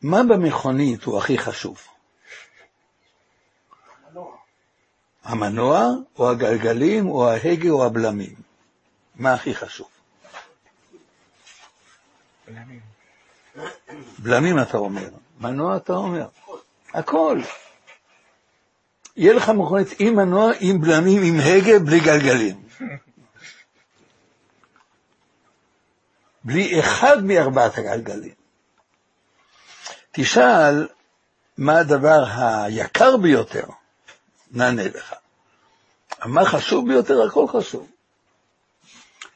מה 0.02 0.18
במכונית 0.30 1.04
הוא 1.04 1.18
הכי 1.18 1.38
חשוב? 1.38 1.88
המנוע, 5.24 5.88
או 6.20 6.30
הגלגלים, 6.30 7.10
או 7.10 7.30
ההגה, 7.30 7.70
או 7.70 7.86
הבלמים? 7.86 8.36
מה 9.16 9.34
הכי 9.34 9.56
חשוב? 9.56 9.90
בלמים. 12.48 12.80
בלמים 14.20 14.60
אתה 14.62 14.78
אומר, 14.78 15.10
מנוע 15.40 15.78
אתה 15.78 15.94
אומר, 15.94 16.28
הכל. 16.94 17.42
יהיה 19.18 19.34
לך 19.34 19.50
מכונית 19.50 19.88
עם 20.00 20.16
מנוע, 20.16 20.52
עם 20.60 20.82
בלמים, 20.82 21.22
עם 21.24 21.36
הגה, 21.40 21.80
בלי 21.80 22.00
גלגלים. 22.00 22.64
בלי 26.44 26.80
אחד 26.80 27.24
מארבעת 27.24 27.78
הגלגלים. 27.78 28.34
תשאל 30.12 30.88
מה 31.58 31.80
הדבר 31.80 32.24
היקר 32.28 33.18
ביותר, 33.18 33.66
נענה 34.52 34.88
לך. 34.88 35.14
מה 36.26 36.46
חשוב 36.46 36.88
ביותר? 36.88 37.28
הכל 37.28 37.48
חשוב. 37.48 37.88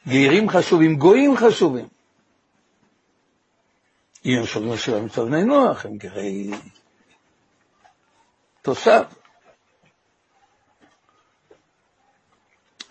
גרים 0.08 0.50
חשובים, 0.50 0.96
גויים 0.96 1.36
חשובים. 1.36 1.88
אם 4.24 4.38
הם 4.38 4.46
שומרים 4.46 4.78
שבעה 4.78 5.00
מצוות 5.00 5.28
בני 5.28 5.44
נוח, 5.44 5.84
הם 5.86 5.98
גרי 5.98 6.50
תושב. 8.62 9.02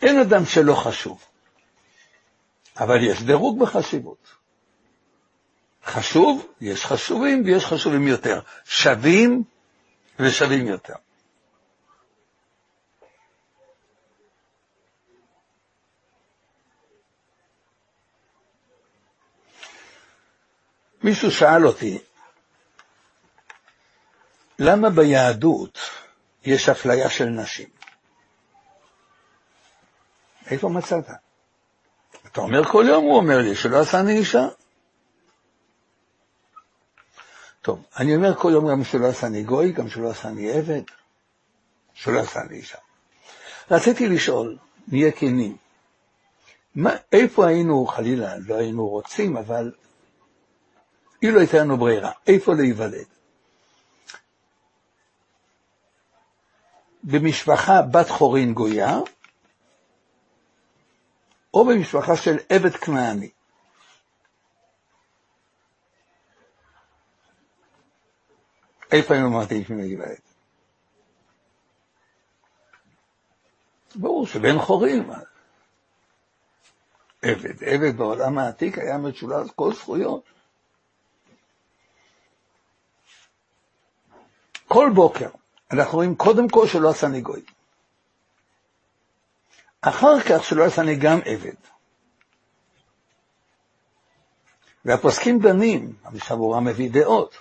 אין 0.02 0.20
אדם 0.20 0.46
שלא 0.46 0.74
חשוב. 0.74 1.26
אבל 2.80 3.04
יש 3.04 3.24
דירוג 3.24 3.60
בחשיבות. 3.60 4.28
חשוב, 5.86 6.48
יש 6.62 6.86
חשובים 6.86 7.44
ויש 7.46 7.66
חשובים 7.66 8.08
יותר. 8.08 8.40
שווים 8.66 9.44
ושווים 10.20 10.68
יותר. 10.68 10.94
מישהו 21.04 21.32
שאל 21.32 21.68
אותי, 21.68 22.00
למה 24.60 24.90
ביהדות 24.90 25.80
יש 26.46 26.70
אפליה 26.70 27.10
של 27.10 27.26
נשים? 27.26 27.77
איפה 30.52 30.70
מצאת? 30.70 31.10
אתה 32.32 32.42
אומר 32.42 32.66
כל 32.66 32.86
יום, 32.88 33.04
הוא 33.04 33.18
אומר 33.18 33.38
לי, 33.38 33.56
שלא 33.56 33.80
עשני 33.80 34.18
אישה. 34.18 34.48
טוב, 37.62 37.86
אני 37.98 38.16
אומר 38.16 38.36
כל 38.36 38.50
יום 38.54 38.70
גם 38.70 38.84
שלא 38.84 39.08
עשני 39.08 39.44
גוי, 39.44 39.72
גם 39.72 39.90
שלא 39.90 40.10
עשני 40.10 40.52
עבד, 40.52 40.82
שלא 41.94 42.20
עשני 42.20 42.58
אישה. 42.58 42.78
רציתי 43.72 44.08
לשאול, 44.08 44.58
נהיה 44.88 45.12
כנים, 45.12 45.58
מה, 46.76 46.90
איפה 47.12 47.48
היינו, 47.48 47.86
חלילה, 47.86 48.38
לא 48.38 48.56
היינו 48.56 48.88
רוצים, 48.88 49.38
אבל 49.38 49.72
אילו 51.22 51.40
הייתה 51.40 51.58
לנו 51.58 51.78
ברירה, 51.78 52.12
איפה 52.28 52.54
להיוולד? 52.54 53.06
במשפחה 57.04 57.82
בת 57.82 58.10
חורין 58.10 58.54
גויה, 58.54 59.00
או 61.58 61.66
במשפחה 61.66 62.16
של 62.16 62.38
עבד 62.50 62.76
כנעני. 62.76 63.30
איפה 68.92 69.14
היינו 69.14 69.30
מעדיפים 69.30 69.78
להיוולד? 69.78 70.20
ברור 73.96 74.28
שבן 74.28 74.60
חורין, 74.60 75.10
עבד, 77.22 77.64
עבד 77.64 77.98
בעולם 77.98 78.38
העתיק 78.38 78.78
היה 78.78 78.98
משולש 78.98 79.52
כל 79.52 79.74
זכויות. 79.74 80.24
כל 84.68 84.90
בוקר 84.96 85.30
אנחנו 85.72 85.96
רואים 85.96 86.16
קודם 86.16 86.50
כל 86.50 86.68
שלא 86.68 86.90
עשני 86.90 87.22
גוי. 87.22 87.57
אחר 89.90 90.20
כך 90.20 90.44
שלא 90.44 90.64
עשני 90.64 90.96
גם 90.96 91.20
עבד. 91.26 91.56
והפוסקים 94.86 95.40
דנים, 95.40 95.94
המשבורה 96.04 96.60
מביא 96.60 96.92
דעות. 96.92 97.36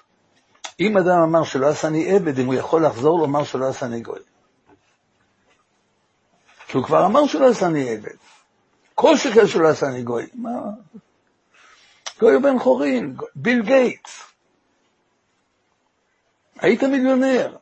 אם 0.80 0.98
אדם 0.98 1.18
אמר 1.24 1.44
שלא 1.44 1.68
עשני 1.68 2.16
עבד, 2.16 2.38
אם 2.38 2.46
הוא 2.46 2.54
יכול 2.54 2.86
לחזור 2.86 3.18
לומר 3.18 3.44
שלא 3.44 3.68
עשני 3.68 4.00
גוי. 4.00 4.20
כי 6.66 6.76
הוא 6.76 6.84
כבר 6.84 7.06
אמר 7.06 7.26
שלא 7.26 7.48
עשני 7.50 7.90
עבד. 7.90 8.16
כל 8.94 9.16
שכן 9.16 9.46
שלא 9.46 9.68
עשני 9.68 10.02
גוי. 10.02 10.26
מה? 10.34 10.60
גוי 12.20 12.38
בן 12.38 12.58
חורין, 12.58 13.16
ביל 13.34 13.62
גייטס. 13.62 14.22
היית 16.60 16.82
מיליונר. 16.82 17.56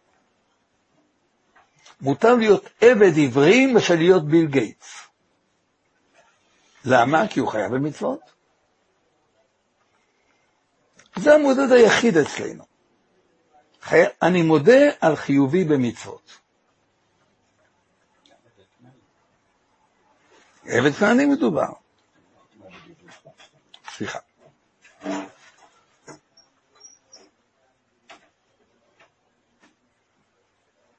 מוטב 2.05 2.35
להיות 2.35 2.65
עבד 2.81 3.13
עברי 3.27 3.67
מאשר 3.67 3.95
להיות 3.95 4.25
ביל 4.29 4.47
גייטס. 4.47 5.01
למה? 6.85 7.29
כי 7.29 7.41
הוא 7.41 7.49
חייב 7.49 7.75
במצוות. 7.75 8.21
זה 11.17 11.35
המודד 11.35 11.73
היחיד 11.73 12.17
אצלנו. 12.17 12.65
חי... 13.83 14.03
אני 14.23 14.43
מודה 14.43 14.81
על 15.01 15.17
חיובי 15.17 15.65
במצוות. 15.65 16.39
עבד 20.67 20.93
כנעני 20.93 21.27
מדובר. 21.27 21.73
סליחה. 23.97 24.19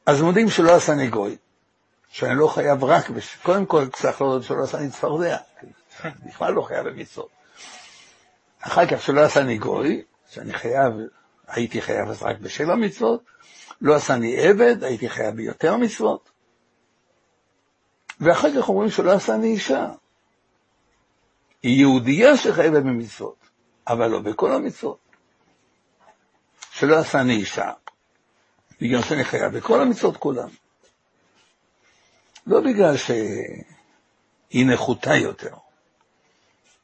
אז 0.06 0.22
מודים 0.22 0.50
שלא 0.50 0.76
עשני 0.76 1.08
גוי, 1.08 1.38
שאני 2.10 2.40
לא 2.40 2.48
חייב 2.48 2.84
רק, 2.84 3.10
בש... 3.10 3.36
קודם 3.36 3.66
כל 3.66 3.88
צריך 3.88 4.22
להודות 4.22 4.44
שלא 4.44 4.64
עשני 4.64 4.90
צפרדע, 4.90 5.38
בכלל 6.26 6.54
לא 6.54 6.62
חייב 6.62 6.88
במצוות. 6.88 7.30
אחר 8.62 8.86
כך 8.86 9.02
שלא 9.02 9.22
עשני 9.22 9.58
גוי, 9.58 10.04
שאני 10.30 10.54
חייב, 10.54 10.94
הייתי 11.48 11.82
חייב 11.82 12.10
אז 12.10 12.24
רק 12.24 12.38
בשבע 12.40 12.76
מצוות, 12.76 13.24
לא 13.82 13.96
עשני 13.96 14.38
עבד, 14.38 14.84
הייתי 14.84 15.10
חייב 15.10 15.36
ביותר 15.36 15.78
מצוות, 15.78 16.30
ואחר 18.20 18.48
כך 18.58 18.70
אומרים 18.70 18.90
שלא 18.90 19.12
עשני 19.12 19.48
אישה. 19.48 19.88
היא 21.64 21.80
יהודייה 21.80 22.38
שחייבת 22.38 22.84
במצוות, 22.84 23.38
אבל 23.88 24.08
לא 24.08 24.20
בכל 24.20 24.52
המצוות. 24.52 24.98
שלא 26.72 26.96
עשני 26.96 27.36
אישה, 27.36 27.72
בגלל 28.82 29.02
שאני 29.02 29.24
חייב 29.24 29.58
בכל 29.58 29.82
המצוות 29.82 30.18
כולם. 30.18 30.50
לא 32.48 32.62
בגלל 32.62 32.98
שהיא 32.98 34.66
נחותה 34.68 35.16
יותר. 35.16 35.56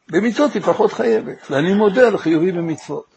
במצוות 0.07 0.53
היא 0.53 0.61
פחות 0.61 0.93
חייבת, 0.93 1.51
ואני 1.51 1.73
מודה 1.73 2.07
על 2.07 2.17
חיובי 2.17 2.51
במצוות. 2.51 3.15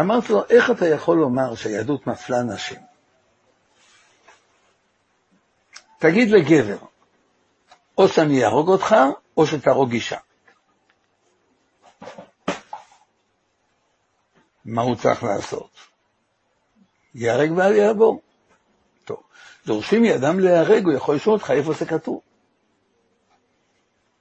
אמרתי 0.00 0.32
לו, 0.32 0.42
איך 0.50 0.70
אתה 0.70 0.88
יכול 0.88 1.16
לומר 1.16 1.54
שהיהדות 1.54 2.06
מפלה 2.06 2.42
נשים? 2.42 2.80
תגיד 5.98 6.30
לגבר, 6.30 6.76
או 7.98 8.08
שאני 8.08 8.44
אהרוג 8.44 8.68
אותך, 8.68 8.96
או 9.36 9.46
שתהרוג 9.46 9.92
אישה. 9.92 10.18
מה 14.64 14.82
הוא 14.82 14.96
צריך 14.96 15.22
לעשות? 15.22 15.70
ייהרג 17.14 17.52
ואל 17.56 17.72
יעבור. 17.72 18.20
טוב, 19.04 19.22
דורשים 19.66 20.02
מאדם 20.02 20.40
להיהרג, 20.40 20.84
הוא 20.84 20.92
יכול 20.92 21.14
לשאול 21.14 21.34
אותך 21.34 21.50
איפה 21.50 21.72
זה 21.72 21.86
כתוב. 21.86 22.20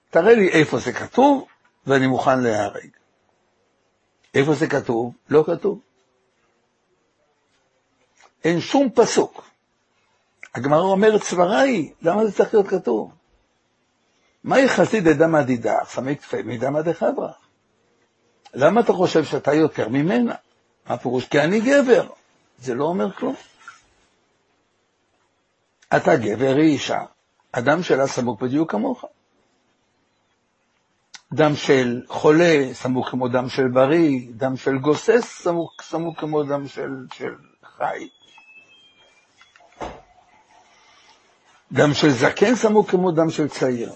תראה 0.10 0.34
לי 0.34 0.50
איפה 0.50 0.80
זה 0.80 0.94
כתוב, 0.94 1.48
ואני 1.88 2.08
מוכן 2.08 2.40
להיהרג. 2.40 2.90
איפה 4.34 4.54
זה 4.54 4.68
כתוב? 4.68 5.14
לא 5.30 5.44
כתוב. 5.48 5.80
אין 8.44 8.60
שום 8.60 8.90
פסוק. 8.96 9.50
הגמרא 10.56 10.82
אומרת 10.82 11.24
סברה 11.24 11.60
היא, 11.60 11.94
למה 12.02 12.26
זה 12.26 12.32
צריך 12.32 12.54
להיות 12.54 12.68
כתוב? 12.68 13.14
מה 14.44 14.60
יחסית 14.60 15.04
דדמא 15.04 15.42
דידך, 15.42 15.84
סמי 15.86 16.16
כפי 16.16 16.42
מדמא 16.44 16.82
דחברא? 16.82 17.32
למה 18.54 18.82
אתה 18.82 18.94
חושב 18.94 19.24
שאתה 19.24 19.54
יותר 19.54 19.90
ממנה? 19.90 20.36
מה 20.90 20.98
פירוש? 20.98 21.28
כי 21.28 21.40
אני 21.40 21.62
גבר. 21.62 22.08
זה 22.60 22.76
לא 22.76 22.86
אומר 22.86 23.12
כלום. 23.12 23.36
אתה 25.96 26.16
גבר, 26.16 26.56
היא 26.56 26.74
אישה. 26.74 27.02
הדם 27.54 27.84
שלה 27.84 28.08
סמוק 28.08 28.42
בדיוק 28.42 28.72
כמוך. 28.72 29.06
דם 31.34 31.56
של 31.56 32.02
חולה 32.08 32.74
סמוק 32.74 33.10
כמו 33.10 33.28
דם 33.28 33.50
של 33.50 33.68
בריא, 33.68 34.20
דם 34.32 34.58
של 34.58 34.78
גוסס 34.78 35.42
סמוק, 35.44 35.82
סמוק 35.82 36.20
כמו 36.20 36.44
דם 36.44 36.68
של, 36.68 36.92
של 37.14 37.36
חי. 37.78 38.10
דם 41.72 41.94
של 41.94 42.10
זקן 42.10 42.56
סמוק 42.56 42.90
כמו 42.90 43.12
דם 43.12 43.30
של 43.30 43.48
צעיר. 43.48 43.92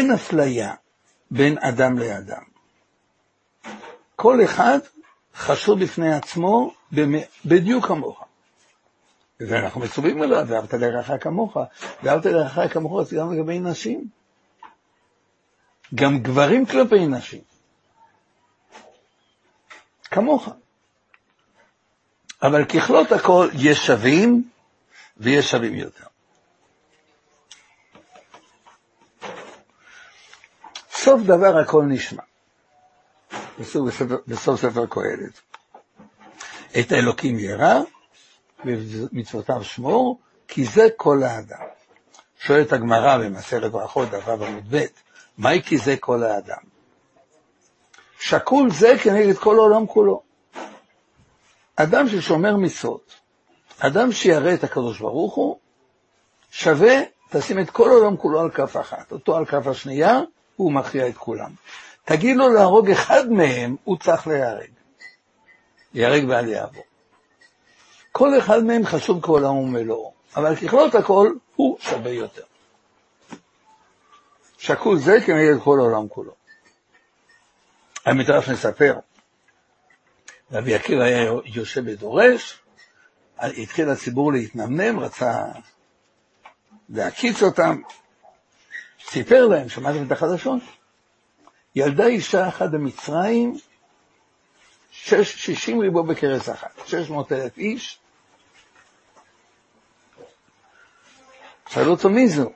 אין 0.00 0.10
אפליה 0.10 0.74
בין 1.30 1.58
אדם 1.58 1.98
לאדם. 1.98 2.42
כל 4.16 4.44
אחד 4.44 4.78
חשוב 5.34 5.80
בפני 5.80 6.14
עצמו 6.14 6.74
בדיוק 7.44 7.86
כמוך. 7.86 8.24
ואנחנו 9.40 9.80
מצווים 9.80 10.22
עליו, 10.22 10.44
ואהבת 10.48 10.74
לרעך 10.74 11.10
כמוך, 11.20 11.56
ואהבת 12.02 12.26
לרעך 12.26 12.72
כמוך 12.72 13.02
זה 13.02 13.16
גם 13.16 13.32
לגבי 13.32 13.58
נשים. 13.58 14.08
גם 15.94 16.18
גברים 16.18 16.66
כלפי 16.66 17.06
נשים. 17.06 17.40
כמוך. 20.04 20.48
אבל 22.42 22.64
ככלות 22.64 23.12
הכל 23.12 23.48
יש 23.52 23.86
שווים 23.86 24.48
ויש 25.16 25.50
שווים 25.50 25.74
יותר. 25.74 26.09
סוף 31.04 31.22
דבר 31.22 31.58
הכל 31.58 31.84
נשמע. 31.84 32.22
בסוף, 33.58 34.02
בסוף 34.26 34.60
ספר 34.60 34.86
קהלת. 34.86 35.40
את 36.80 36.92
האלוקים 36.92 37.38
ירא, 37.38 37.80
ומצוותיו 38.64 39.64
שמור, 39.64 40.18
כי 40.48 40.64
זה 40.64 40.88
כל 40.96 41.22
האדם. 41.22 41.66
שואלת 42.38 42.72
הגמרא 42.72 43.18
במסכת 43.18 43.70
ברכות, 43.70 44.08
דבר 44.08 44.44
עמוד 44.46 44.64
ב', 44.70 44.84
מהי 45.38 45.62
כי 45.62 45.78
זה 45.78 45.96
כל 45.96 46.22
האדם? 46.22 46.62
שקול 48.18 48.70
זה 48.70 48.92
כנגד 49.02 49.36
כל 49.36 49.56
העולם 49.58 49.86
כולו. 49.86 50.22
אדם 51.76 52.08
ששומר 52.08 52.56
מצוות, 52.56 53.14
אדם 53.78 54.12
שירא 54.12 54.54
את 54.54 54.64
הקדוש 54.64 55.00
ברוך 55.00 55.34
הוא, 55.34 55.58
שווה, 56.50 56.94
תשים 57.30 57.58
את 57.58 57.70
כל 57.70 57.90
העולם 57.90 58.16
כולו 58.16 58.40
על 58.40 58.50
כף 58.50 58.76
אחת, 58.80 59.12
אותו 59.12 59.36
על 59.36 59.46
כף 59.46 59.66
השנייה, 59.66 60.20
הוא 60.60 60.72
מכריע 60.72 61.08
את 61.08 61.16
כולם. 61.16 61.50
תגיד 62.04 62.36
לו 62.36 62.48
להרוג 62.48 62.90
אחד 62.90 63.28
מהם, 63.28 63.76
הוא 63.84 63.96
צריך 63.98 64.26
להיהרג. 64.26 64.70
ייהרג 65.94 66.24
ואל 66.28 66.48
יעבור. 66.48 66.82
כל 68.12 68.38
אחד 68.38 68.64
מהם 68.64 68.86
חשוב 68.86 69.22
כעולם 69.22 69.56
ומלואו, 69.56 70.12
אבל 70.36 70.56
ככלות 70.56 70.94
הכל, 70.94 71.32
הוא 71.56 71.76
שווה 71.80 72.10
יותר. 72.10 72.42
שקול 74.58 74.98
זה 74.98 75.18
כנגד 75.26 75.62
כל 75.64 75.78
העולם 75.80 76.08
כולו. 76.08 76.32
המדרש 78.06 78.48
מספר, 78.48 78.98
רבי 80.52 80.74
עקיבא 80.74 81.02
היה 81.02 81.32
יושב 81.44 81.82
ודורש, 81.86 82.60
התחיל 83.38 83.90
הציבור 83.90 84.32
להתנמנם, 84.32 85.00
רצה 85.00 85.44
להקיץ 86.88 87.42
אותם, 87.42 87.80
סיפר 89.10 89.46
להם, 89.46 89.68
שמעתם 89.68 90.06
את 90.06 90.12
החדשות? 90.12 90.62
ילדה 91.74 92.06
אישה 92.06 92.48
אחת 92.48 92.70
במצרים, 92.70 93.58
שישים 94.92 95.80
ריבו 95.80 96.02
בכרס 96.02 96.48
אחת, 96.48 96.70
שש 96.86 97.10
מאות 97.10 97.32
אלף 97.32 97.58
איש. 97.58 97.98
שאלו 101.68 101.90
אותו 101.90 102.10
מי 102.10 102.28
זו? 102.28 102.50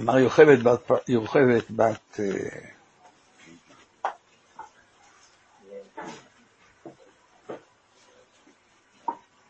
אמר 0.00 0.18
יוכבד 0.18 0.62
בת, 0.62 0.90
יוכבד 1.08 1.60
בת 1.70 2.20
אה, 2.20 2.24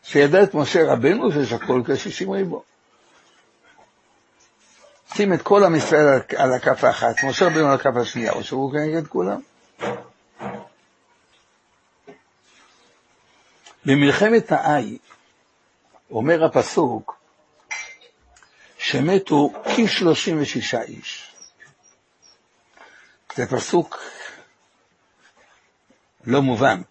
שידע 0.03 0.43
את 0.43 0.53
משה 0.53 0.93
רבנו 0.93 1.31
ששקול 1.31 1.83
כשישים 1.87 2.31
ריבו. 2.31 2.63
שים 5.15 5.33
את 5.33 5.41
כל 5.41 5.63
עם 5.63 5.75
ישראל 5.75 6.05
על 6.37 6.53
הכף 6.53 6.83
האחת, 6.83 7.23
משה 7.23 7.45
רבנו 7.45 7.67
על 7.67 7.75
הכף 7.75 7.95
השנייה, 8.01 8.31
או 8.31 8.43
שהוא 8.43 8.71
כנגד 8.71 9.07
כולם. 9.07 9.41
במלחמת 13.85 14.51
האי, 14.51 14.97
אומר 16.11 16.45
הפסוק, 16.45 17.19
שמתו 18.77 19.49
כשלושים 19.75 20.41
ושישה 20.41 20.81
איש. 20.81 21.35
זה 23.35 23.47
פסוק 23.47 23.99
לא 26.25 26.41
מובן. 26.41 26.81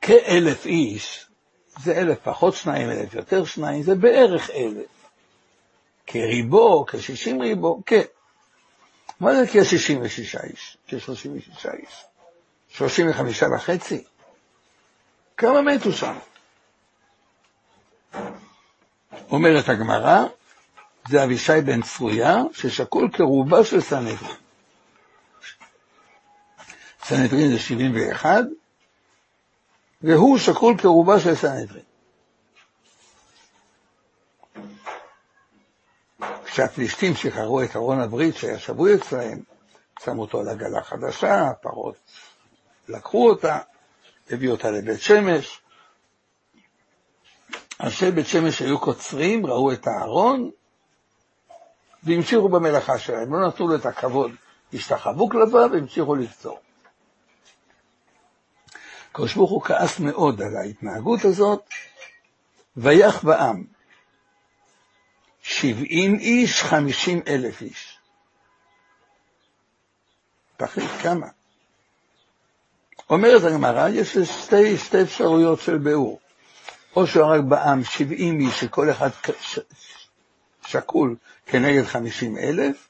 כאלף 0.00 0.66
איש, 0.66 1.26
זה 1.82 1.96
אלף 1.96 2.18
פחות 2.22 2.54
שניים, 2.54 2.90
אלף 2.90 3.14
יותר 3.14 3.44
שניים, 3.44 3.82
זה 3.82 3.94
בערך 3.94 4.50
אלף. 4.50 4.95
כריבו, 6.06 6.86
כשישים 6.86 7.40
ריבו, 7.42 7.82
כן. 7.86 8.02
מה 9.20 9.34
זה 9.34 9.46
כשישים 9.46 10.02
ושישה 10.02 10.38
איש? 10.42 10.76
כשלושים 10.86 11.36
ושישה 11.38 11.72
איש. 11.72 12.04
שלושים 12.68 13.10
וחמישה 13.10 13.46
וחצי? 13.56 14.04
כמה 15.36 15.62
מתו 15.62 15.92
שם? 15.92 16.18
אומרת 19.30 19.68
הגמרא, 19.68 20.24
זה 21.08 21.24
אבישי 21.24 21.60
בן 21.64 21.82
צרויה, 21.82 22.42
ששקול 22.52 23.10
כרובה 23.12 23.64
של 23.64 23.80
סנהדרין. 23.80 24.36
סנהדרין 27.04 27.50
זה 27.50 27.58
71, 27.58 28.44
והוא 30.02 30.38
שקול 30.38 30.78
כרובה 30.78 31.20
של 31.20 31.34
סנהדרין. 31.34 31.85
כשהפלישתים 36.56 37.14
שחררו 37.14 37.62
את 37.62 37.76
ארון 37.76 38.00
הברית 38.00 38.36
שהיה 38.36 38.58
שבוי 38.58 38.94
אצלהם, 38.94 39.42
שמו 40.04 40.22
אותו 40.22 40.40
על 40.40 40.48
עגלה 40.48 40.82
חדשה, 40.82 41.48
הפרות 41.48 41.96
לקחו 42.88 43.28
אותה, 43.28 43.58
הביאו 44.30 44.52
אותה 44.52 44.70
לבית 44.70 45.00
שמש. 45.00 45.60
אנשי 47.80 48.10
בית 48.10 48.26
שמש 48.26 48.62
היו 48.62 48.78
קוצרים, 48.78 49.46
ראו 49.46 49.72
את 49.72 49.86
הארון, 49.86 50.50
והמשיכו 52.02 52.48
במלאכה 52.48 52.98
שלהם, 52.98 53.34
לא 53.34 53.48
נתנו 53.48 53.68
לו 53.68 53.74
את 53.74 53.86
הכבוד, 53.86 54.30
השתחוו 54.74 55.28
כלפיו 55.28 55.70
והמשיכו 55.72 56.14
לקצור. 56.14 56.58
הקדוש 59.10 59.34
ברוך 59.34 59.50
הוא 59.50 59.62
כעס 59.62 60.00
מאוד 60.00 60.42
על 60.42 60.56
ההתנהגות 60.56 61.24
הזאת, 61.24 61.64
ויח 62.76 63.24
בעם 63.24 63.75
שבעים 65.48 66.14
איש, 66.18 66.62
חמישים 66.62 67.20
אלף 67.28 67.62
איש. 67.62 67.98
תחליט 70.56 70.90
כמה. 71.02 71.26
אומרת 73.10 73.42
הגמרא, 73.44 73.88
יש 73.88 74.18
שתי, 74.18 74.78
שתי 74.78 75.02
אפשרויות 75.02 75.60
של 75.60 75.78
ביאור. 75.78 76.20
או 76.96 77.06
שהוא 77.06 77.24
הרג 77.24 77.44
בעם 77.44 77.84
שבעים 77.84 78.40
איש, 78.40 78.60
שכל 78.60 78.90
אחד 78.90 79.08
שקול 80.66 81.16
כנגד 81.46 81.84
חמישים 81.84 82.38
אלף, 82.38 82.88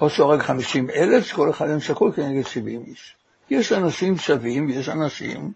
או 0.00 0.10
שהוא 0.10 0.32
הרג 0.32 0.42
חמישים 0.42 0.90
אלף, 0.90 1.26
שכל 1.26 1.50
אחד 1.50 1.66
מהם 1.66 1.80
שקול 1.80 2.12
כנגד 2.12 2.46
שבעים 2.46 2.84
איש. 2.86 3.16
יש 3.50 3.72
אנשים 3.72 4.18
שווים 4.18 4.66
ויש 4.66 4.88
אנשים 4.88 5.52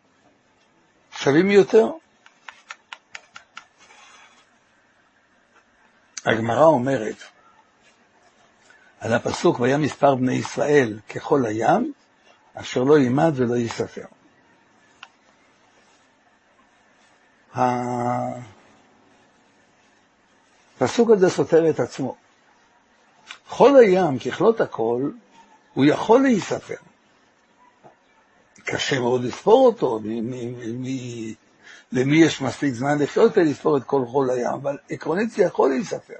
שווים 1.13 1.51
יותר. 1.51 1.91
הגמרא 6.27 6.65
אומרת 6.65 7.17
על 9.01 9.13
הפסוק, 9.13 9.61
והיה 9.61 9.79
מספר 9.79 10.15
בני 10.15 10.35
ישראל 10.35 10.99
ככל 11.15 11.47
הים, 11.47 11.93
אשר 12.55 12.83
לא 12.83 12.99
יימד 12.99 13.33
ולא 13.35 13.55
ייספר. 13.55 14.05
הפסוק 20.81 21.11
הזה 21.11 21.31
סותר 21.31 21.71
את 21.71 21.81
עצמו. 21.81 22.17
חול 23.49 23.77
הים, 23.77 24.19
ככלות 24.19 24.61
הכל, 24.61 25.11
הוא 25.75 25.85
יכול 25.85 26.23
להיספר. 26.23 26.75
קשה 28.65 29.01
מאוד 29.01 29.25
לספור 29.25 29.67
אותו, 29.67 30.01
למי 31.93 32.17
יש 32.17 32.43
מספיק 32.43 32.75
זמן 32.75 32.99
לחיות 32.99 33.33
ולספור 33.37 33.77
את 33.77 33.85
כל 33.85 34.05
חול 34.07 34.31
הים, 34.31 34.47
אבל 34.47 34.77
עקרונית 34.91 35.31
זה 35.31 35.43
יכול 35.43 35.69
להיספר. 35.69 36.15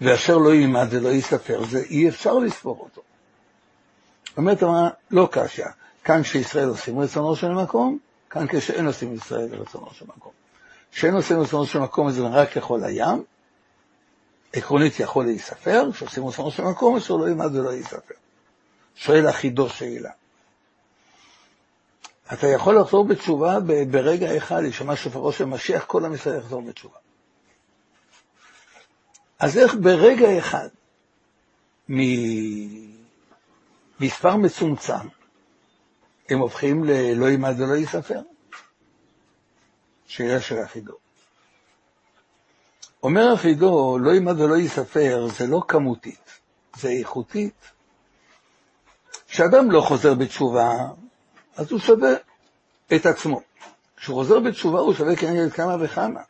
ואשר 0.00 0.38
לא 0.38 0.54
ילמד 0.54 0.86
ולא 0.90 1.08
ייספר, 1.08 1.64
זה 1.64 1.78
אי 1.78 2.08
אפשר 2.08 2.34
לספור 2.38 2.78
אותו. 2.80 3.02
אומרת 4.36 4.62
אמרה, 4.62 4.88
לא 5.10 5.28
קשה, 5.32 5.66
כאן 6.04 6.22
כשישראל 6.22 6.68
עושים 6.68 6.98
רצונו 6.98 7.36
של 7.36 7.52
מקום, 7.52 7.98
כאן 8.30 8.46
כשאין 8.48 8.86
עושים 8.86 9.14
ישראל 9.14 9.54
רצונו 9.54 9.90
של 9.92 10.04
מקום. 10.16 10.32
כשאין 10.92 11.14
עושים 11.14 11.40
רצונו 11.40 11.66
של 11.66 11.78
מקום 11.78 12.10
זה 12.10 12.22
רק 12.22 12.52
ככל 12.52 12.84
הים, 12.84 13.24
עקרונית 14.52 15.00
יכול 15.00 15.24
להיספר, 15.24 15.92
כשעושים 15.92 16.26
רצונו 16.26 16.50
של 16.50 16.62
מקום, 16.62 16.96
אשר 16.96 17.16
לא 17.16 17.28
ילמד 17.28 17.56
ולא 17.56 17.70
ייספר. 17.70 18.14
שואל 18.94 19.26
החידוש 19.26 19.78
שאלה. 19.78 20.10
אתה 22.32 22.46
יכול 22.46 22.78
לחזור 22.78 23.04
בתשובה 23.04 23.58
ברגע 23.90 24.36
אחד, 24.36 24.62
לשמע 24.62 24.96
שופרו 24.96 25.32
של 25.32 25.44
משיח, 25.44 25.84
כל 25.84 26.04
עם 26.04 26.14
ישראל 26.14 26.38
יחזור 26.38 26.62
בתשובה. 26.62 26.98
אז 29.38 29.58
איך 29.58 29.74
ברגע 29.74 30.38
אחד, 30.38 30.68
ממספר 33.98 34.36
מצומצם, 34.36 35.08
הם 36.28 36.38
הופכים 36.38 36.84
ללא 36.84 37.26
יימד 37.26 37.60
ולא 37.60 37.74
ייספר? 37.74 38.20
שאלה 40.06 40.40
של 40.40 40.58
החידו. 40.58 40.94
אומר 43.02 43.32
החידו, 43.32 43.98
לא 43.98 44.10
יימד 44.10 44.40
ולא 44.40 44.54
ייספר, 44.54 45.26
זה 45.38 45.46
לא 45.46 45.62
כמותית, 45.68 46.40
זה 46.76 46.88
איכותית. 46.88 47.70
כשאדם 49.28 49.70
לא 49.70 49.80
חוזר 49.80 50.14
בתשובה, 50.14 50.70
אז 51.56 51.72
הוא 51.72 51.80
שווה 51.80 52.12
את 52.94 53.06
עצמו. 53.06 53.40
כשהוא 53.96 54.16
חוזר 54.16 54.40
בתשובה 54.40 54.80
הוא 54.80 54.94
שווה 54.94 55.16
כנגד 55.16 55.52
כמה 55.52 55.76
וכמה. 55.80 56.20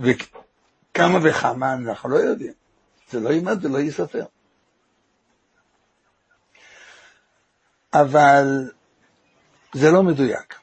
וכמה 0.00 1.18
וכמה 1.22 1.72
אנחנו 1.72 2.08
לא 2.08 2.16
יודעים. 2.16 2.52
זה 3.10 3.20
לא 3.20 3.28
יימד 3.28 3.64
ולא 3.64 3.78
ייספר. 3.78 4.24
אבל 7.92 8.70
זה 9.72 9.90
לא 9.90 10.02
מדויק. 10.02 10.54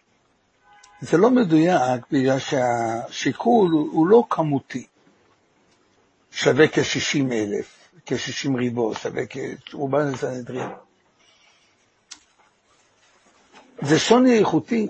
זה 1.01 1.17
לא 1.17 1.29
מדויק 1.29 2.05
בגלל 2.11 2.39
שהשיקול 2.39 3.71
הוא 3.71 4.07
לא 4.07 4.23
כמותי. 4.29 4.87
שווה 6.31 6.67
כ-60 6.67 7.31
אלף, 7.31 7.89
כ-60 8.05 8.57
ריבו, 8.57 8.95
שווה 8.95 9.23
כרובן 9.65 10.15
סנהדרין. 10.15 10.69
זה 13.81 13.99
שוני 13.99 14.39
איכותי. 14.39 14.87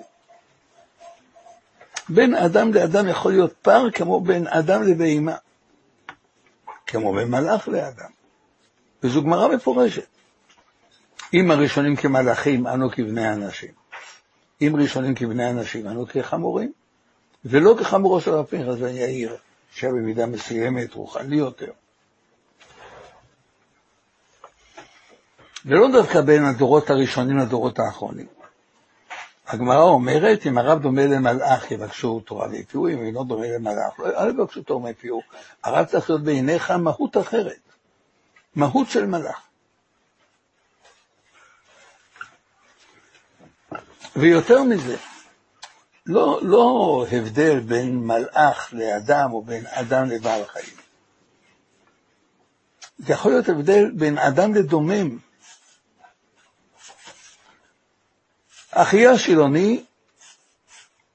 בין 2.08 2.34
אדם 2.34 2.74
לאדם 2.74 3.08
יכול 3.08 3.32
להיות 3.32 3.52
פער 3.62 3.90
כמו 3.90 4.20
בין 4.20 4.46
אדם 4.46 4.82
לבהמה. 4.82 5.36
כמו 6.86 7.12
בין 7.12 7.28
מלאך 7.28 7.68
לאדם. 7.68 8.10
וזו 9.02 9.22
גמרא 9.22 9.48
מפורשת. 9.48 10.06
אם 11.34 11.50
הראשונים 11.50 11.96
כמלאכים, 11.96 12.66
אנו 12.66 12.90
כבני 12.90 13.32
אנשים. 13.32 13.70
אם 14.62 14.76
ראשונים 14.80 15.14
כבני 15.14 15.50
אנשים, 15.50 15.88
אנו 15.88 16.06
כחמורים. 16.06 16.72
ולא 17.44 17.74
כחמורו 17.80 18.20
של 18.20 18.30
רב 18.30 18.44
פנחס 18.44 18.78
בן 18.78 18.94
יאיר, 18.94 19.36
שהיה 19.72 19.92
במידה 19.92 20.26
מסוימת 20.26 20.94
רוחני 20.94 21.36
יותר. 21.36 21.72
ולא 25.66 25.88
דווקא 25.92 26.20
בין 26.20 26.44
הדורות 26.44 26.90
הראשונים 26.90 27.38
לדורות 27.38 27.78
האחרונים. 27.78 28.26
הגמרא 29.46 29.82
אומרת, 29.82 30.46
אם 30.46 30.58
הרב 30.58 30.82
דומה 30.82 31.06
למלאך, 31.06 31.70
יבקשו 31.70 32.20
תורה 32.20 32.48
ויפיו, 32.48 32.88
אם 32.88 32.98
אינו 32.98 33.24
דומה 33.24 33.46
למלאך, 33.46 34.00
לא, 34.00 34.28
יבקשו 34.28 34.62
תורה 34.62 34.84
ויפיו. 34.84 35.18
הרב 35.64 35.86
צריך 35.86 36.10
להיות 36.10 36.24
בעיניך 36.24 36.70
מהות 36.70 37.16
אחרת, 37.16 37.60
מהות 38.54 38.90
של 38.90 39.06
מלאך. 39.06 39.40
ויותר 44.16 44.62
מזה, 44.62 44.96
לא, 46.06 46.40
לא 46.42 47.06
הבדל 47.12 47.60
בין 47.60 47.98
מלאך 47.98 48.68
לאדם 48.72 49.32
או 49.32 49.42
בין 49.42 49.66
אדם 49.66 50.08
לבעל 50.08 50.44
חיים. 50.44 50.76
זה 52.98 53.12
יכול 53.12 53.32
להיות 53.32 53.48
הבדל 53.48 53.90
בין 53.90 54.18
אדם 54.18 54.54
לדומם. 54.54 55.18
אחיה 58.82 59.10
השילוני 59.10 59.84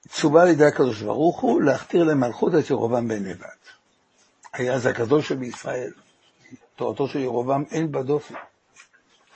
צווה 0.10 0.42
על 0.42 0.48
ידי 0.48 0.66
הקדוש 0.66 1.02
ברוך 1.02 1.40
הוא 1.40 1.62
להכתיר 1.62 2.04
למלכות 2.04 2.54
את 2.60 2.70
ירובעם 2.70 3.08
בן 3.08 3.26
נבט. 3.26 3.68
היה 4.54 4.80
זה 4.80 4.90
הקדוש 4.90 5.28
שבישראל. 5.28 5.92
תורתו 6.76 7.08
של 7.08 7.20
ירובעם 7.20 7.64
אין 7.72 7.92
בה 7.92 8.04
דופי. 8.04 8.34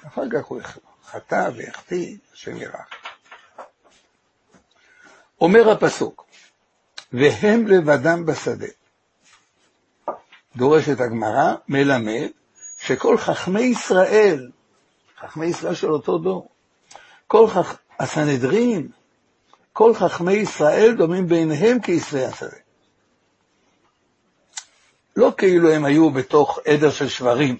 אחר 0.08 0.22
כך 0.32 0.46
הוא 0.46 0.62
חטא 1.06 1.50
והחטיא, 1.56 2.18
השם 2.34 2.58
ירח. 2.58 2.90
אומר 5.42 5.72
הפסוק, 5.72 6.26
והם 7.14 7.68
לבדם 7.68 8.26
בשדה. 8.26 8.68
דורשת 10.56 11.00
הגמרא, 11.00 11.56
מלמד, 11.68 12.30
שכל 12.80 13.18
חכמי 13.18 13.62
ישראל, 13.62 14.52
חכמי 15.20 15.46
ישראל 15.46 15.76
של 15.76 15.92
אותו 15.92 16.18
דור, 16.18 16.50
כל. 17.28 17.48
הסנהדרין, 18.02 18.88
כל 19.74 19.94
חכמי 19.94 20.34
ישראל 20.34 20.96
דומים 20.98 21.28
בעיניהם 21.28 21.82
כישראל 21.82 22.30
השדה. 22.30 22.58
לא 25.16 25.34
כאילו 25.38 25.72
הם 25.72 25.86
היו 25.86 26.12
בתוך 26.12 26.60
עדר 26.66 26.92
של 26.92 27.10
שברים. 27.10 27.58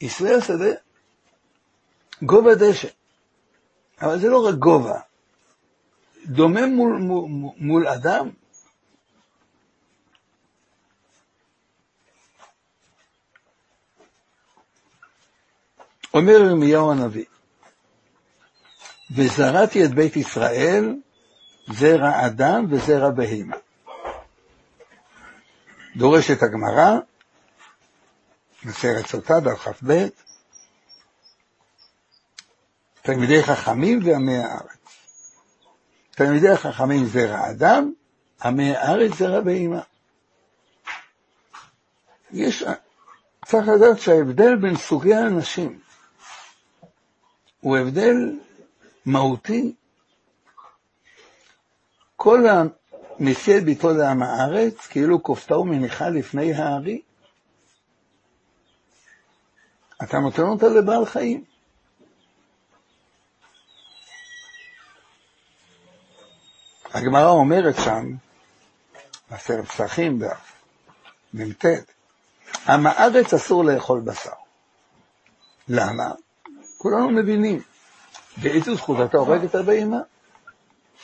ישראל 0.00 0.38
השדה, 0.38 0.70
גובה 2.22 2.54
דשא. 2.54 2.88
אבל 4.02 4.18
זה 4.18 4.28
לא 4.28 4.48
רק 4.48 4.54
גובה, 4.54 5.00
דומה 6.26 6.66
מול, 6.66 6.96
מול, 6.98 7.24
מול 7.56 7.88
אדם? 7.88 8.30
אומר 16.14 16.32
ירמיהו 16.32 16.90
הנביא, 16.90 17.24
וזרעתי 19.10 19.84
את 19.84 19.90
בית 19.90 20.16
ישראל 20.16 20.94
זרע 21.72 22.26
אדם 22.26 22.66
וזרע 22.70 23.10
בהמה. 23.10 23.56
דורשת 25.96 26.42
הגמרא, 26.42 26.98
מסרט 28.64 29.06
סוטה, 29.06 29.40
דף 29.40 29.58
כ"ב, 29.58 30.06
תלמידי 33.02 33.42
חכמים 33.42 34.00
ועמי 34.04 34.38
הארץ. 34.38 34.78
תלמידי 36.10 36.48
החכמים 36.48 37.06
זרע 37.06 37.50
אדם, 37.50 37.92
עמי 38.44 38.76
הארץ 38.76 39.12
זרע 39.18 39.40
בהמה. 39.40 39.80
יש, 42.32 42.64
צריך 43.46 43.68
לדעת 43.68 44.00
שההבדל 44.00 44.56
בין 44.56 44.76
סוגי 44.76 45.14
האנשים 45.14 45.78
הוא 47.60 47.76
הבדל 47.78 48.38
מהותי. 49.08 49.74
כל 52.16 52.40
המסיע 52.48 53.60
ביתו 53.60 53.90
לעם 53.90 54.22
הארץ, 54.22 54.86
כאילו 54.86 55.22
כופתה 55.22 55.58
ומניחה 55.58 56.08
לפני 56.08 56.54
הארי. 56.54 57.02
אתה 60.02 60.18
נותן 60.18 60.42
אותה 60.42 60.68
לבעל 60.68 61.04
חיים. 61.06 61.44
הגמרא 66.94 67.30
אומרת 67.30 67.74
שם, 67.84 68.14
בסרט 69.30 69.64
פסחים 69.64 70.18
במ"ט, 70.18 71.64
עם 72.68 72.86
הארץ 72.86 73.34
אסור 73.34 73.64
לאכול 73.64 74.00
בשר. 74.00 74.30
למה? 75.68 76.12
כולנו 76.78 77.10
מבינים. 77.10 77.62
באיזו 78.42 78.74
זכות 78.74 78.96
אתה 79.04 79.18
הורג 79.18 79.44
את 79.44 79.54
הבהמה? 79.54 80.00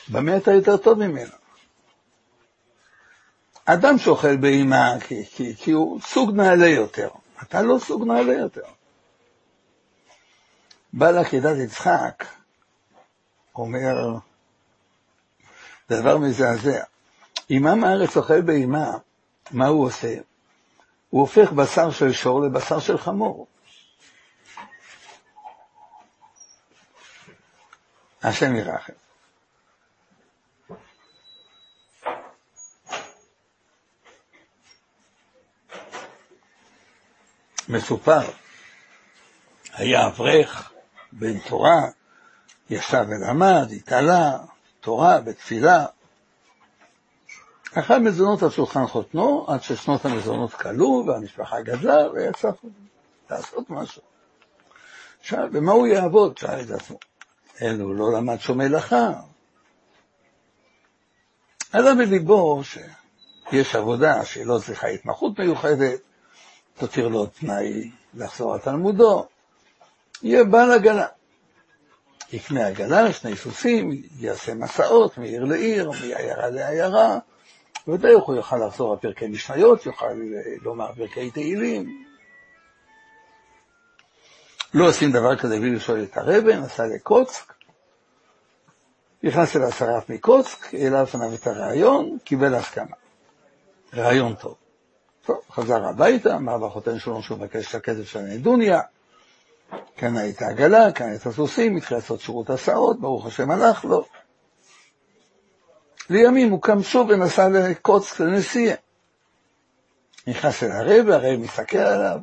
במה 0.08 0.36
אתה 0.36 0.52
יותר 0.52 0.76
טוב 0.76 0.98
ממנו? 0.98 1.32
אדם 3.64 3.98
שאוכל 3.98 4.36
בהמה 4.36 4.94
כי, 5.00 5.24
כי, 5.24 5.56
כי 5.56 5.70
הוא 5.70 6.00
סוג 6.00 6.30
נעלה 6.36 6.66
יותר, 6.66 7.08
אתה 7.42 7.62
לא 7.62 7.78
סוג 7.78 8.04
נעלה 8.04 8.32
יותר. 8.32 8.62
בעל 10.92 11.18
עקדת 11.18 11.56
יצחק 11.64 12.24
אומר, 13.54 14.16
דבר 15.90 16.18
מזעזע. 16.18 16.82
אם 17.50 17.66
עם 17.66 17.84
הארץ 17.84 18.16
אוכל 18.16 18.40
בהמה, 18.40 18.90
מה 19.50 19.66
הוא 19.66 19.86
עושה? 19.86 20.14
הוא 21.10 21.20
הופך 21.20 21.52
בשר 21.52 21.90
של 21.90 22.12
שור 22.12 22.42
לבשר 22.42 22.78
של 22.78 22.98
חמור. 22.98 23.46
השם 28.24 28.56
ירחם. 28.56 28.92
מסופר, 37.68 38.20
היה 39.72 40.06
אברך 40.06 40.72
בן 41.12 41.38
תורה, 41.38 41.80
ישב 42.70 43.04
ולמד, 43.08 43.68
התעלה, 43.76 44.38
בתורה, 44.80 45.20
בתפילה. 45.20 45.86
אכל 47.74 47.98
מזונות 47.98 48.42
על 48.42 48.50
שולחן 48.50 48.86
חותנו, 48.86 49.46
עד 49.48 49.62
ששנות 49.62 50.04
המזונות 50.04 50.52
כלו, 50.52 51.04
והמשפחה 51.06 51.60
גדלה, 51.60 52.10
ויצא 52.12 52.48
לעשות 53.30 53.70
משהו. 53.70 54.02
עכשיו, 55.20 55.48
במה 55.52 55.72
הוא 55.72 55.86
יעבוד? 55.86 56.38
שאל 56.38 56.60
את 56.60 56.70
עצמו. 56.70 56.98
אלו 57.62 57.84
הוא 57.84 57.94
לא 57.94 58.12
למד 58.12 58.40
שום 58.40 58.58
מלאכה. 58.58 59.12
עלה 61.72 61.94
בליבו 61.94 62.62
שיש 62.64 63.74
עבודה 63.74 64.24
שהיא 64.24 64.46
לא 64.46 64.58
צריכה 64.66 64.86
התמחות 64.86 65.38
מיוחדת, 65.38 66.00
תותיר 66.78 67.08
לו 67.08 67.26
תנאי 67.26 67.90
לחזור 68.14 68.54
על 68.54 68.60
תלמודו, 68.60 69.26
יהיה 70.22 70.44
בעל 70.44 70.72
עגלה. 70.72 71.06
יקנה 72.32 72.66
עגלה, 72.66 73.12
שני 73.12 73.36
סוסים, 73.36 74.02
יעשה 74.18 74.54
מסעות 74.54 75.18
מעיר 75.18 75.44
לעיר, 75.44 75.90
מעיירה 75.90 76.50
לעיירה, 76.50 77.18
ובדרך 77.88 78.22
הוא 78.22 78.36
יוכל 78.36 78.56
לחזור 78.66 78.92
על 78.92 78.98
פרקי 78.98 79.26
משניות, 79.26 79.86
יוכל 79.86 80.14
לומר 80.62 80.92
פרקי 80.96 81.30
תהילים. 81.30 82.04
לא 84.74 84.88
עושים 84.88 85.12
דבר 85.12 85.36
כזה 85.36 85.58
בלי 85.58 85.70
לשאול 85.70 86.02
את 86.02 86.16
הרבן, 86.16 86.60
נסע 86.60 86.86
לקוצק, 86.86 87.53
נכנס 89.24 89.56
אל 89.56 89.62
השרף 89.62 90.10
מקוצק, 90.10 90.74
העלה 90.74 91.02
לפניו 91.02 91.34
את 91.34 91.46
הרעיון, 91.46 92.18
קיבל 92.24 92.54
הסכמה. 92.54 92.96
רעיון 93.94 94.34
טוב. 94.34 94.54
טוב, 95.26 95.40
חזר 95.50 95.84
הביתה, 95.84 96.36
אמר 96.36 96.58
בחותן 96.58 96.98
שלו 96.98 97.22
שהוא 97.22 97.38
מבקש 97.38 97.70
את 97.70 97.74
הכסף 97.74 98.08
של 98.08 98.18
הנדוניה, 98.18 98.80
קנה 99.96 100.28
את 100.28 100.42
העגלה, 100.42 100.92
קנה 100.92 101.14
את 101.14 101.26
הסוסים, 101.26 101.76
התחיל 101.76 101.96
לעשות 101.96 102.20
שירות 102.20 102.50
הסעות, 102.50 103.00
ברוך 103.00 103.26
השם 103.26 103.50
הלך 103.50 103.84
לו. 103.84 104.04
לימים 106.10 106.50
הוא 106.50 106.62
קם 106.62 106.82
שוב 106.82 107.08
ונסע 107.10 107.48
לקוץ 107.48 108.20
לנסיעה. 108.20 108.76
נכנס 110.26 110.62
אל 110.62 110.72
הרב, 110.72 111.08
הרב 111.08 111.40
מסתכל 111.40 111.78
עליו, 111.78 112.18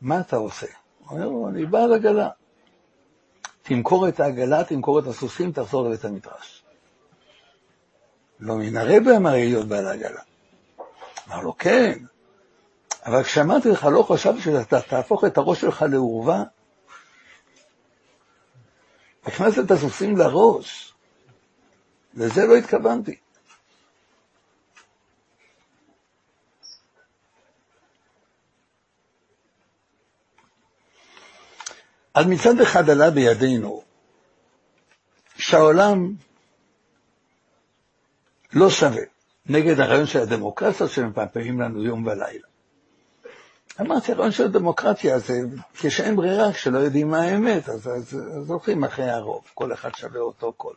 מה 0.00 0.20
אתה 0.20 0.36
עושה? 0.36 0.66
הוא 0.98 1.10
אומר 1.10 1.28
לו, 1.28 1.48
אני 1.48 1.66
בעל 1.66 1.92
עגלה. 1.92 2.28
תמכור 3.68 4.08
את 4.08 4.20
העגלה, 4.20 4.64
תמכור 4.64 4.98
את 4.98 5.06
הסוסים, 5.06 5.52
תחזור 5.52 5.88
לבית 5.88 6.04
המדרש. 6.04 6.62
לא 8.40 8.56
מן 8.56 8.76
הרבה 8.76 9.16
אמר 9.16 9.30
להיות 9.30 9.68
בעל 9.68 9.86
עגלה. 9.88 10.20
אמר 11.28 11.40
לו, 11.40 11.56
כן, 11.58 11.98
אבל 13.06 13.22
כשאמרתי 13.22 13.68
לך, 13.68 13.84
לא 13.84 14.02
חשבתי 14.02 14.40
שאתה 14.40 14.80
תהפוך 14.80 15.24
את 15.24 15.38
הראש 15.38 15.60
שלך 15.60 15.84
לעורבה, 15.90 16.42
הכנסת 19.26 19.64
את 19.64 19.70
הסוסים 19.70 20.16
לראש. 20.16 20.94
לזה 22.14 22.46
לא 22.46 22.56
התכוונתי. 22.56 23.16
אז 32.16 32.26
מצד 32.26 32.60
אחד 32.60 32.90
עלה 32.90 33.10
בידינו 33.10 33.82
שהעולם 35.36 36.12
לא 38.52 38.70
שווה 38.70 39.02
נגד 39.46 39.80
הרעיון 39.80 40.06
של 40.06 40.18
הדמוקרטיה 40.18 40.88
שמפעפעים 40.88 41.60
לנו 41.60 41.84
יום 41.84 42.06
ולילה. 42.06 42.46
אמרתי, 43.80 44.12
הרעיון 44.12 44.32
של 44.32 44.44
הדמוקרטיה 44.44 45.18
זה 45.18 45.34
כשאין 45.74 46.16
ברירה, 46.16 46.52
כשלא 46.52 46.78
יודעים 46.78 47.10
מה 47.10 47.22
האמת, 47.22 47.68
אז, 47.68 47.88
אז, 47.88 48.20
אז 48.36 48.50
הולכים 48.50 48.84
אחרי 48.84 49.10
הרוב, 49.10 49.44
כל 49.54 49.72
אחד 49.72 49.94
שווה 49.94 50.20
אותו 50.20 50.52
קול. 50.52 50.74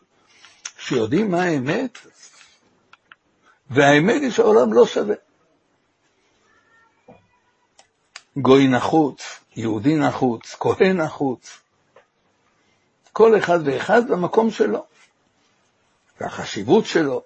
כשיודעים 0.78 1.32
מה 1.32 1.44
האמת, 1.44 1.98
והאמת 3.70 4.22
היא 4.22 4.32
שהעולם 4.32 4.74
לא 4.74 4.86
שווה. 4.86 5.16
גוי 8.38 8.68
נחוץ, 8.68 9.40
יהודי 9.60 9.96
נחוץ, 9.96 10.56
כהן 10.60 11.02
נחוץ, 11.02 11.60
כל 13.14 13.38
אחד 13.38 13.60
ואחד 13.66 14.08
במקום 14.08 14.52
שלו, 14.52 14.86
והחשיבות 16.22 16.86
שלו. 16.86 17.24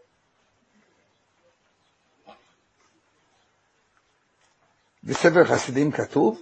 בספר 5.04 5.46
חסידים 5.46 5.92
כתוב, 5.92 6.42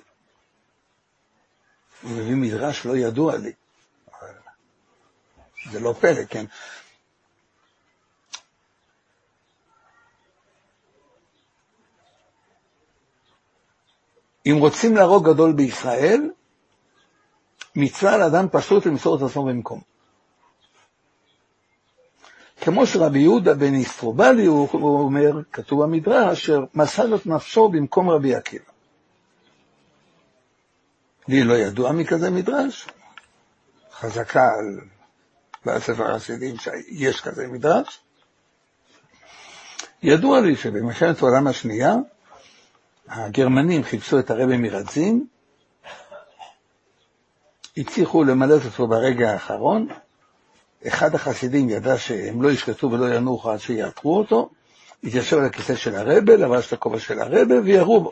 הוא 2.01 2.11
מביא 2.11 2.35
מדרש 2.35 2.85
לא 2.85 2.97
ידוע 2.97 3.37
לי, 3.37 3.51
זה 5.71 5.79
לא 5.79 5.95
פלא, 5.99 6.25
כן? 6.29 6.45
אם 14.45 14.55
רוצים 14.59 14.95
להרוג 14.95 15.29
גדול 15.29 15.53
בישראל, 15.53 16.29
מצווה 17.75 18.13
על 18.13 18.21
אדם 18.21 18.47
פשוט 18.51 18.85
למסור 18.85 19.17
את 19.17 19.21
עצמו 19.21 19.45
במקום. 19.45 19.81
כמו 22.61 22.87
שרבי 22.87 23.19
יהודה 23.19 23.53
בן 23.53 23.73
איסטרובלי, 23.73 24.45
הוא 24.45 24.69
אומר, 25.03 25.31
כתוב 25.51 25.83
במדרש, 25.83 26.39
אשר 26.39 26.63
מסר 26.73 27.15
את 27.15 27.25
נפשו 27.25 27.69
במקום 27.69 28.09
רבי 28.09 28.35
עקיבא. 28.35 28.71
לי 31.27 31.43
לא 31.43 31.53
ידוע 31.53 31.91
מכזה 31.91 32.29
מדרש, 32.29 32.87
חזקה 33.91 34.43
על 34.43 34.79
בספר 35.65 36.11
החסידים 36.11 36.55
שיש 36.57 37.21
כזה 37.21 37.47
מדרש. 37.47 37.99
ידוע 40.03 40.41
לי 40.41 40.55
שבמלחמת 40.55 41.21
העולם 41.21 41.47
השנייה, 41.47 41.95
הגרמנים 43.11 43.83
חיפשו 43.83 44.19
את 44.19 44.31
הרבי 44.31 44.57
מרדזין, 44.57 45.25
הצליחו 47.77 48.23
למלט 48.23 48.65
אותו 48.65 48.87
ברגע 48.87 49.31
האחרון, 49.31 49.87
אחד 50.87 51.15
החסידים 51.15 51.69
ידע 51.69 51.97
שהם 51.97 52.41
לא 52.41 52.51
ישקטו 52.51 52.91
ולא 52.91 53.15
ינוחו 53.15 53.51
עד 53.51 53.59
שיעקרו 53.59 54.17
אותו, 54.17 54.49
התיישב 55.03 55.37
על 55.37 55.45
הכיסא 55.45 55.75
של 55.75 55.95
הרבה, 55.95 56.35
לבש 56.35 56.67
את 56.67 56.73
הכובע 56.73 56.99
של 56.99 57.19
הרבה 57.19 57.61
וירו 57.63 58.01
בו. 58.01 58.11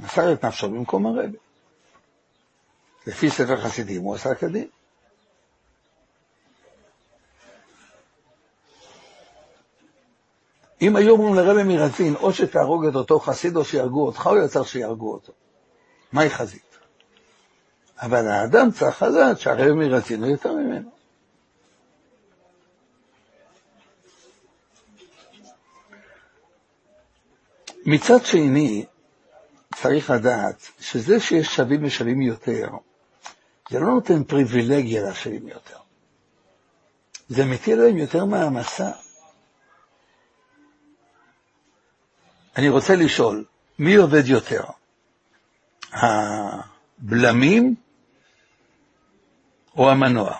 מסר 0.00 0.32
את 0.32 0.44
נפשו 0.44 0.70
במקום 0.70 1.06
הרבה. 1.06 1.38
לפי 3.06 3.30
ספר 3.30 3.60
חסידים 3.60 4.02
הוא 4.02 4.14
עשה 4.14 4.34
כדין. 4.34 4.66
אם 10.82 10.96
היו 10.96 11.12
אומרים 11.12 11.34
לרבי 11.34 11.62
מרזין, 11.62 12.14
או 12.16 12.32
שתהרוג 12.32 12.86
את 12.86 12.94
אותו 12.94 13.20
חסיד 13.20 13.56
או 13.56 13.64
שיהרגו 13.64 14.06
אותך, 14.06 14.26
או 14.26 14.36
יצר 14.36 14.64
שיהרגו 14.64 15.12
אותו. 15.12 15.32
מהי 16.12 16.30
חזית? 16.30 16.78
אבל 18.02 18.28
האדם 18.28 18.70
צריך 18.70 19.02
לדעת 19.02 19.40
שהרבי 19.40 19.72
מרזין 19.72 20.22
הוא 20.22 20.30
יותר 20.30 20.52
ממנו. 20.52 20.90
מצד 27.86 28.24
שני, 28.24 28.84
צריך 29.74 30.10
לדעת 30.10 30.68
שזה 30.80 31.20
שיש 31.20 31.56
שווים 31.56 31.84
ושווים 31.84 32.22
יותר, 32.22 32.68
זה 33.70 33.80
לא 33.80 33.86
נותן 33.86 34.24
פריבילגיה 34.24 35.10
לשווים 35.10 35.48
יותר. 35.48 35.76
זה 37.28 37.44
מטיל 37.44 37.78
להם 37.78 37.96
יותר 37.96 38.24
מעמסה. 38.24 38.90
אני 42.56 42.68
רוצה 42.68 42.96
לשאול, 42.96 43.44
מי 43.78 43.94
עובד 43.94 44.26
יותר? 44.26 44.64
הבלמים 45.92 47.74
או 49.76 49.90
המנוע? 49.90 50.36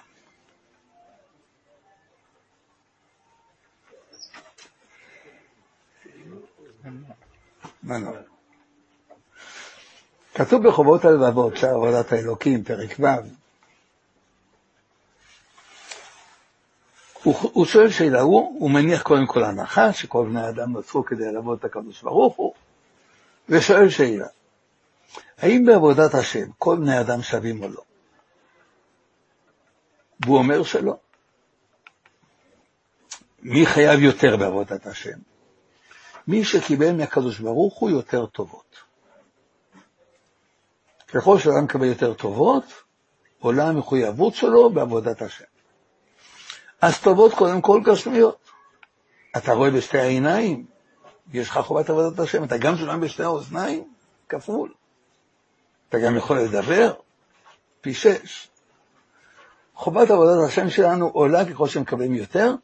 מנוע. 7.82 8.16
כתוב 10.34 10.68
בחובות 10.68 11.04
הלבבות, 11.04 11.56
שער 11.56 11.70
עבודת 11.74 12.12
האלוקים, 12.12 12.64
פרק 12.64 12.90
ו', 13.00 13.39
הוא, 17.22 17.34
הוא 17.52 17.66
שואל 17.66 17.90
שאלה, 17.90 18.20
הוא, 18.20 18.56
הוא 18.60 18.70
מניח 18.70 19.02
קודם 19.02 19.26
כל 19.26 19.44
הנחה 19.44 19.92
שכל 19.92 20.26
בני 20.28 20.40
האדם 20.40 20.72
נוצרו 20.72 21.04
כדי 21.04 21.32
לעבוד 21.32 21.58
את 21.58 21.64
הקדוש 21.64 22.02
ברוך 22.02 22.36
הוא, 22.36 22.54
ושואל 23.48 23.90
שאלה, 23.90 24.26
האם 25.38 25.66
בעבודת 25.66 26.14
השם 26.14 26.50
כל 26.58 26.76
בני 26.76 27.00
אדם 27.00 27.22
שווים 27.22 27.62
או 27.62 27.68
לא? 27.68 27.82
והוא 30.24 30.38
אומר 30.38 30.62
שלא. 30.62 30.96
מי 33.42 33.66
חייב 33.66 34.00
יותר 34.00 34.36
בעבודת 34.36 34.86
השם? 34.86 35.18
מי 36.26 36.44
שקיבל 36.44 36.92
מהקדוש 36.92 37.38
ברוך 37.38 37.78
הוא 37.78 37.90
יותר 37.90 38.26
טובות. 38.26 38.76
ככל 41.08 41.38
שאדם 41.38 41.64
מקבל 41.64 41.84
יותר 41.84 42.14
טובות, 42.14 42.64
עולה 43.38 43.68
המחויבות 43.68 44.34
שלו 44.34 44.70
בעבודת 44.70 45.22
השם. 45.22 45.49
אז 46.80 47.00
טובות 47.00 47.34
קודם 47.34 47.60
כל 47.60 47.80
גשמיות. 47.84 48.50
אתה 49.36 49.52
רואה 49.52 49.70
בשתי 49.70 49.98
העיניים, 49.98 50.64
יש 51.32 51.48
לך 51.48 51.58
חובת 51.58 51.90
עבודת 51.90 52.18
השם, 52.18 52.44
אתה 52.44 52.58
גם 52.58 52.76
שומע 52.76 52.96
בשתי 52.96 53.22
האוזניים, 53.22 53.84
כפול. 54.28 54.72
אתה 55.88 55.98
גם 55.98 56.16
יכול 56.16 56.38
לדבר, 56.38 56.92
פי 57.80 57.94
שש. 57.94 58.48
חובת 59.74 60.10
עבודת 60.10 60.48
השם 60.48 60.70
שלנו 60.70 61.08
עולה 61.08 61.44
ככל 61.44 61.68
שמקבלים 61.68 62.14
יותר, 62.14 62.54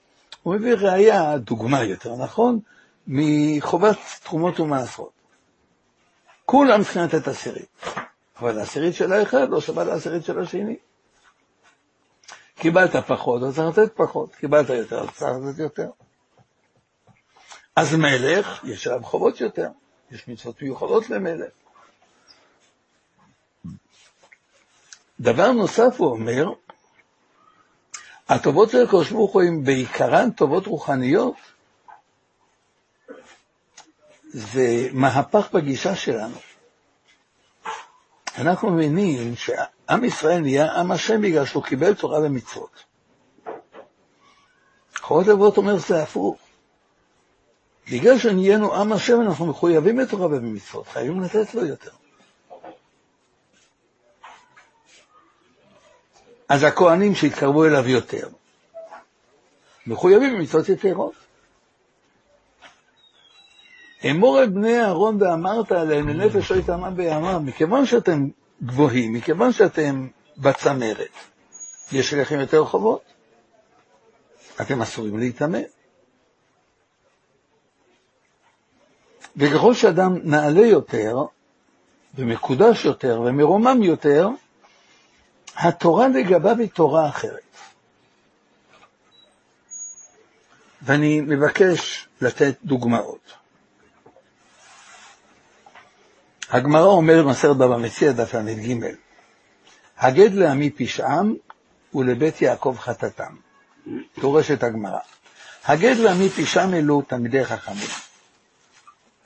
הוא 0.43 0.55
מביא 0.55 0.75
ראייה, 0.75 1.39
דוגמה 1.39 1.85
יותר 1.85 2.17
נכון, 2.17 2.61
מחובת 3.07 3.97
תרומות 4.23 4.61
ומעשרות. 4.61 5.11
כולם 6.45 6.83
צריכים 6.83 7.03
לתת 7.03 7.29
עשירית, 7.29 7.69
אבל 8.41 8.59
העשירית 8.59 8.95
של 8.95 9.13
האחד 9.13 9.49
לא 9.51 9.61
שווה 9.61 9.85
לעשירית 9.85 10.25
של 10.25 10.39
השני. 10.39 10.77
קיבלת 12.59 12.97
פחות, 12.97 13.43
אז 13.43 13.55
צריך 13.57 13.79
לתת 13.79 13.97
פחות, 13.97 14.35
קיבלת 14.35 14.69
יותר, 14.69 15.01
אז 15.01 15.09
צריך 15.15 15.33
לתת 15.49 15.59
יותר. 15.59 15.91
אז 17.77 17.95
מלך, 17.95 18.65
יש 18.65 18.87
עליו 18.87 19.03
חובות 19.03 19.41
יותר, 19.41 19.69
יש 20.11 20.29
מצוות 20.29 20.63
מיוחדות 20.63 21.11
למלך. 21.11 21.53
דבר 25.21 25.53
נוסף 25.53 25.95
הוא 25.99 26.11
אומר, 26.11 26.47
הטובות 28.29 28.71
של 28.71 28.83
הקדוש 28.83 29.11
ברוך 29.11 29.33
הוא 29.33 29.43
הם 29.43 29.65
בעיקרן 29.65 30.31
טובות 30.31 30.67
רוחניות, 30.67 31.37
זה 34.29 34.89
מהפך 34.93 35.49
בגישה 35.53 35.97
שלנו. 35.97 36.37
אנחנו 38.39 38.71
מבינים 38.71 39.37
שעם 39.89 40.05
ישראל 40.05 40.41
נהיה 40.41 40.73
עם 40.73 40.93
השם 40.93 41.23
בגלל 41.23 41.45
שהוא 41.45 41.63
קיבל 41.63 41.95
תורה 41.95 42.21
ומצוות. 42.21 42.85
חובות 45.01 45.27
לבבות 45.27 45.57
אומר 45.57 45.79
שזה 45.79 46.03
הפוך. 46.03 46.37
בגלל 47.93 48.19
שנהיינו 48.19 48.75
עם 48.75 48.93
השם 48.93 49.21
אנחנו 49.21 49.47
מחויבים 49.47 49.99
לתורה 49.99 50.27
ובמצוות, 50.27 50.89
חייבים 50.89 51.21
לתת 51.21 51.55
לו 51.55 51.67
יותר. 51.67 51.91
אז 56.49 56.63
הכהנים 56.63 57.15
שהתקרבו 57.15 57.65
אליו 57.65 57.89
יותר, 57.89 58.29
מחויבים 59.87 60.35
במצוות 60.39 60.69
יתרות. 60.69 61.15
אמור 64.11 64.41
אל 64.41 64.47
בני 64.47 64.81
אהרון 64.81 65.23
ואמרת 65.23 65.73
עליהם 65.73 66.09
לנפש 66.09 66.53
לא 66.53 66.57
יטמע 66.57 66.91
בימיו, 66.91 67.41
מכיוון 67.41 67.87
שאתם 67.87 68.29
גבוהים, 68.63 69.13
מכיוון 69.13 69.53
שאתם 69.53 70.09
בצמרת, 70.37 71.11
יש 71.93 72.15
לכם 72.15 72.41
יותר 72.41 72.65
חובות, 72.65 73.03
אתם 74.61 74.83
אסורים 74.83 75.19
להיטמא. 75.19 75.59
וככל 79.37 79.75
שאדם 79.75 80.19
נעלה 80.25 80.67
יותר, 80.67 81.17
ומקודש 82.15 82.85
יותר, 82.85 83.21
ומרומם 83.27 83.83
יותר, 83.83 84.29
התורה 85.57 86.09
לגביו 86.09 86.59
היא 86.59 86.71
תורה 86.71 87.09
אחרת. 87.09 87.41
ואני 90.83 91.21
מבקש 91.21 92.09
לתת 92.21 92.55
דוגמאות. 92.65 93.33
הגמרא 96.51 96.87
אומרת 96.87 97.25
במסכת 97.25 97.57
בבא 97.57 97.77
מציע 97.77 98.13
דף 98.13 98.35
ל"ג, 98.35 98.85
הגד 99.99 100.33
לעמי 100.33 100.71
פשעם 100.71 101.35
ולבית 101.95 102.43
יעקב 102.43 102.77
חטאתם. 102.79 103.35
דורשת 104.21 104.63
הגמרא. 104.63 104.99
הגד 105.65 105.97
לעמי 105.97 106.29
פשעם 106.29 106.75
אלו 106.75 107.03
תלמידי 107.03 107.45
חכמים, 107.45 107.89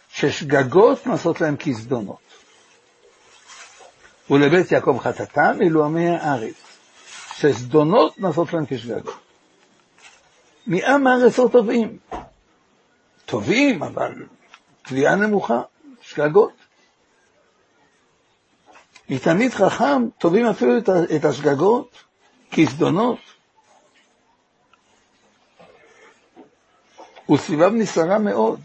ששגגות 0.08 1.06
נעשות 1.06 1.40
להם 1.40 1.56
כזדונות. 1.56 2.18
ולבית 4.30 4.72
יעקב 4.72 4.98
חטאתם 5.00 5.58
אלו 5.62 5.84
עמי 5.84 6.08
הארץ, 6.08 6.54
שזדונות 7.34 8.18
נעשות 8.18 8.52
להם 8.52 8.64
כשגגות. 8.68 9.18
מעם 10.66 11.06
הארץ 11.06 11.38
לא 11.38 11.48
טובים. 11.52 11.98
טובים, 13.26 13.82
אבל 13.82 14.14
תביעה 14.82 15.16
נמוכה, 15.16 15.62
שגגות. 16.02 16.59
מתלמיד 19.10 19.52
חכם 19.52 20.08
טובים 20.18 20.46
אפילו 20.46 20.78
את 21.16 21.24
השגגות, 21.24 22.04
כזדונות. 22.52 23.18
וסביבם 27.30 27.78
נסערה 27.78 28.18
מאוד. 28.18 28.60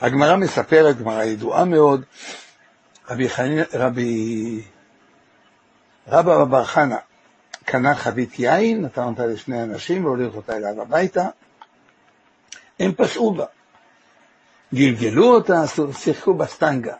הגמרא 0.00 0.36
מספרת, 0.36 0.98
גמרא 0.98 1.22
ידועה 1.24 1.64
מאוד, 1.64 2.04
רבי, 3.08 3.28
חני, 3.28 3.60
רבי 3.74 4.62
רבא 6.08 6.44
בר 6.44 6.64
חנה 6.64 6.98
קנה 7.64 7.94
חבית 7.94 8.38
יין, 8.38 8.84
נתן 8.84 9.02
אותה 9.02 9.26
לשני 9.26 9.62
אנשים 9.62 10.04
והוליך 10.04 10.34
אותה 10.34 10.56
אליו 10.56 10.82
הביתה, 10.82 11.28
הם 12.80 12.92
פשעו 12.96 13.34
בה, 13.34 13.46
גלגלו 14.74 15.34
אותה, 15.34 15.62
שיחקו 15.92 16.34
בסטנגה, 16.34 16.94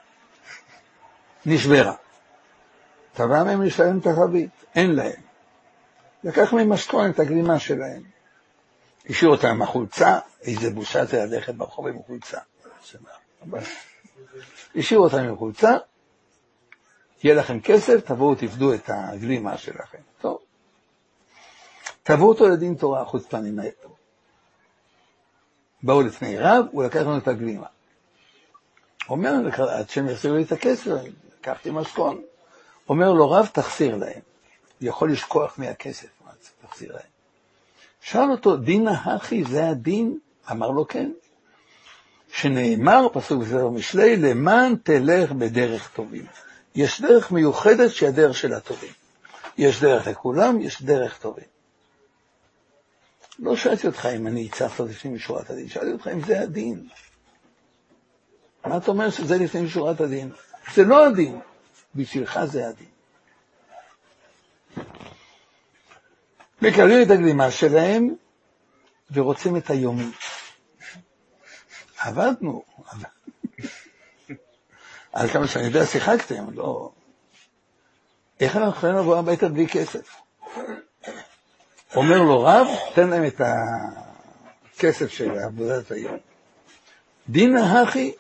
נשברה. 1.47 1.95
תבע 3.13 3.45
מהם 3.45 3.63
לשלם 3.63 3.99
את 3.99 4.07
החבית, 4.07 4.51
אין 4.75 4.95
להם. 4.95 5.21
לקח 6.25 6.53
מהם 6.53 6.73
משכון 6.73 7.11
את 7.11 7.19
הגלימה 7.19 7.59
שלהם. 7.59 8.03
השאיר 9.09 9.31
אותם 9.31 9.49
עם 9.49 9.63
החולצה, 9.63 10.19
איזה 10.43 10.71
בושה 10.71 11.05
זה 11.05 11.25
ללכת 11.25 11.55
ברחוב 11.55 11.87
עם 11.87 11.99
חולצה. 12.07 12.39
השאיר 14.77 15.01
אותם 15.01 15.19
עם 15.19 15.37
חולצה, 15.37 15.77
יהיה 17.23 17.35
לכם 17.35 17.61
כסף, 17.61 18.01
תבואו 18.05 18.35
תפדו 18.35 18.75
את 18.75 18.91
הגלימה 18.93 19.59
שלכם. 19.59 19.99
טוב. 20.21 20.39
תבואו 22.11 22.29
אותו 22.29 22.49
לדין 22.49 22.75
תורה 22.75 23.05
חוצפנים 23.05 23.59
האלה. 23.59 23.71
באו 25.83 26.03
לפני 26.03 26.39
רב, 26.39 26.65
הוא 26.73 26.85
לקח 26.85 27.01
לנו 27.01 27.19
את 27.19 27.29
הגלימה. 27.29 27.67
אומר, 29.09 29.33
עד 29.71 29.91
שהם 29.91 30.09
יחזירו 30.09 30.37
לי 30.37 30.43
את 30.43 30.53
הכסף, 30.53 30.91
לקחתי 31.41 31.71
משכון. 31.71 32.23
אומר 32.89 33.13
לו, 33.13 33.31
רב, 33.31 33.49
תחסיר 33.53 33.97
להם. 33.97 34.21
יכול 34.81 35.13
לשכוח 35.13 35.59
מהכסף, 35.59 36.09
מה 36.25 36.31
תחסיר 36.63 36.93
להם. 36.93 37.11
שאל 38.01 38.31
אותו, 38.31 38.57
דין 38.57 38.89
ההכי 38.89 39.45
זה 39.45 39.69
הדין? 39.69 40.19
אמר 40.51 40.71
לו, 40.71 40.89
כן. 40.89 41.11
שנאמר, 42.33 43.07
פסוק 43.13 43.43
בסדר 43.43 43.69
משלי, 43.69 44.17
למען 44.17 44.77
תלך 44.77 45.33
בדרך 45.33 45.91
טובים. 45.95 46.27
יש 46.75 47.01
דרך 47.01 47.33
מיוחדת 47.33 47.91
שהיא 47.91 48.09
הדרך 48.09 48.37
של 48.37 48.53
הטובים. 48.53 48.93
יש 49.59 49.81
דרך 49.81 50.07
לכולם, 50.07 50.61
יש 50.61 50.83
דרך 50.83 51.19
טובים. 51.19 51.60
לא 53.41 53.57
שאלתי 53.57 53.87
אותך 53.87 54.07
אם 54.17 54.27
אני 54.27 54.47
הצפת 54.47 54.85
לפנים 54.85 55.15
משורת 55.15 55.51
הדין, 55.51 55.69
שאלתי 55.69 55.93
אותך 55.93 56.09
אם 56.09 56.21
זה 56.21 56.41
הדין. 56.41 56.89
מה 58.67 58.77
אתה 58.77 58.91
אומר 58.91 59.11
שזה 59.11 59.39
לפנים 59.39 59.65
משורת 59.65 60.01
הדין? 60.01 60.31
זה 60.75 60.85
לא 60.85 61.07
הדין, 61.07 61.41
בשבילך 61.95 62.41
זה 62.45 62.69
הדין. 62.69 62.87
מקבלים 66.63 67.03
את 67.03 67.11
הגלימה 67.11 67.51
שלהם 67.51 68.15
ורוצים 69.11 69.57
את 69.57 69.71
היומי. 69.71 70.11
עבדנו, 71.99 72.63
עד 75.13 75.31
כמה 75.31 75.49
שאני 75.49 75.65
יודע 75.65 75.87
שיחקתם, 75.87 76.51
לא... 76.55 76.93
איך 78.41 78.57
אנחנו 78.57 78.71
יכולים 78.71 78.97
לבוא 78.97 79.19
הביתה 79.19 79.49
בלי 79.49 79.69
כסף? 79.69 80.17
אומר 81.97 82.23
לו 82.23 82.43
רב, 82.43 82.67
תן 82.95 83.09
להם 83.09 83.27
את 83.27 83.41
הכסף 84.77 85.11
של 85.11 85.39
עבודת 85.39 85.91
היום. 85.91 86.17
דינא 87.29 87.61
הכי, 87.61 88.13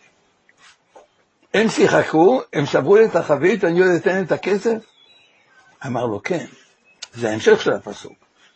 הם 1.54 1.68
שיחקו, 1.68 2.40
הם 2.52 2.66
שברו 2.66 2.96
לי 2.96 3.04
את 3.04 3.16
החבית, 3.16 3.64
אני 3.64 3.80
לתת 3.80 4.06
להם 4.06 4.24
את 4.24 4.32
הכסף? 4.32 4.78
אמר 5.86 6.06
לו, 6.06 6.22
כן, 6.22 6.46
זה 7.14 7.30
ההמשך 7.30 7.62
של 7.62 7.72
הפסוק. 7.72 8.12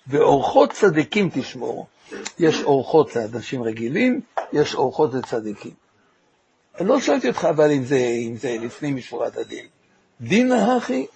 ואורחות 0.06 0.72
צדיקים 0.72 1.30
תשמור. 1.32 1.86
יש 2.38 2.62
אורחות 2.62 3.16
לאנשים 3.16 3.62
רגילים, 3.62 4.20
יש 4.52 4.74
אורחות 4.74 5.14
לצדיקים. 5.14 5.74
אני 6.80 6.88
לא 6.88 7.00
שאלתי 7.00 7.28
אותך 7.28 7.44
אבל 7.50 7.70
אם 7.70 7.84
זה, 7.84 7.96
אם 7.96 8.36
זה 8.36 8.56
לפני 8.60 8.92
משורת 8.92 9.36
הדין. 9.36 9.66
דין 10.20 10.52
הכי, 10.52 11.06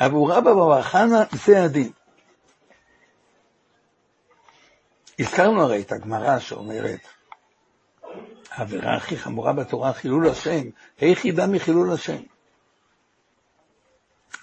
אבו 0.00 0.24
רבא 0.24 0.54
בר 0.54 0.82
חנא 0.82 1.22
זה 1.46 1.64
הדין. 1.64 1.90
הזכרנו 5.18 5.62
הרי 5.62 5.82
את 5.82 5.92
הגמרא 5.92 6.38
שאומרת, 6.38 7.00
העבירה 8.50 8.96
הכי 8.96 9.16
חמורה 9.16 9.52
בתורה, 9.52 9.92
חילול 9.92 10.28
השם, 10.28 10.62
היחידה 10.98 11.46
מחילול 11.46 11.92
השם. 11.92 12.22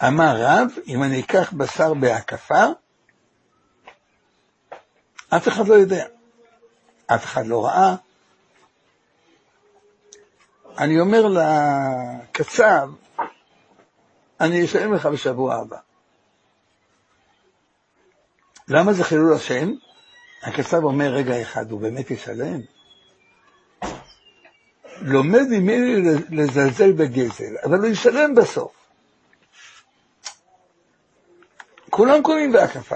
אמר 0.07 0.35
רב, 0.37 0.67
אם 0.87 1.03
אני 1.03 1.21
אקח 1.21 1.53
בשר 1.53 1.93
בהקפה, 1.93 2.63
אף 5.29 5.47
אחד 5.47 5.67
לא 5.67 5.73
יודע. 5.73 6.05
אף 7.07 7.25
אחד 7.25 7.47
לא 7.47 7.65
ראה. 7.65 7.95
אני 10.77 10.99
אומר 10.99 11.25
לקצב, 11.27 12.89
אני 14.39 14.65
אשלם 14.65 14.93
לך 14.93 15.05
בשבוע 15.05 15.55
הבא. 15.55 15.77
למה 18.67 18.93
זה 18.93 19.03
חילול 19.03 19.33
השם? 19.33 19.71
הקצב 20.43 20.83
אומר, 20.83 21.13
רגע 21.13 21.41
אחד, 21.41 21.71
הוא 21.71 21.81
באמת 21.81 22.11
ישלם? 22.11 22.59
לומד 25.01 25.47
ממני 25.49 25.95
לזלזל 26.29 26.91
בגזל, 26.91 27.55
אבל 27.63 27.79
הוא 27.79 27.87
ישלם 27.87 28.35
בסוף. 28.35 28.71
כולם 31.89 32.21
קונים 32.23 32.51
בהקפה, 32.51 32.95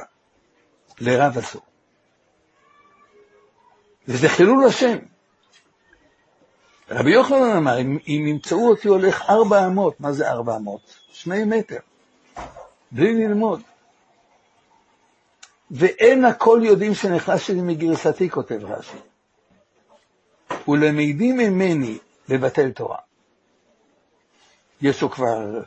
לרב 0.99 1.37
אסור. 1.37 1.61
וזה 4.07 4.29
חילול 4.29 4.65
השם. 4.65 4.97
רבי 6.89 7.11
יוחנן 7.11 7.55
אמר, 7.57 7.81
אם, 7.81 7.97
אם 8.07 8.25
ימצאו 8.27 8.69
אותי 8.69 8.87
הולך 8.87 9.21
ארבע 9.29 9.67
אמות, 9.67 9.99
מה 9.99 10.11
זה 10.11 10.29
ארבע 10.29 10.55
אמות? 10.55 10.99
שני 11.11 11.43
מטר, 11.43 11.79
בלי 12.91 13.13
ללמוד. 13.13 13.61
ואין 15.73 16.25
הכל 16.25 16.59
יודעים 16.63 16.93
שנכנס 16.93 17.41
שלי 17.41 17.61
מגרסתי, 17.61 18.29
כותב 18.29 18.59
רש"י. 18.63 18.97
ולמדים 20.67 21.37
ממני 21.37 21.97
לבטל 22.29 22.71
תורה. 22.71 22.97
יש 24.81 25.01
לו 25.01 25.11
כבר 25.11 25.61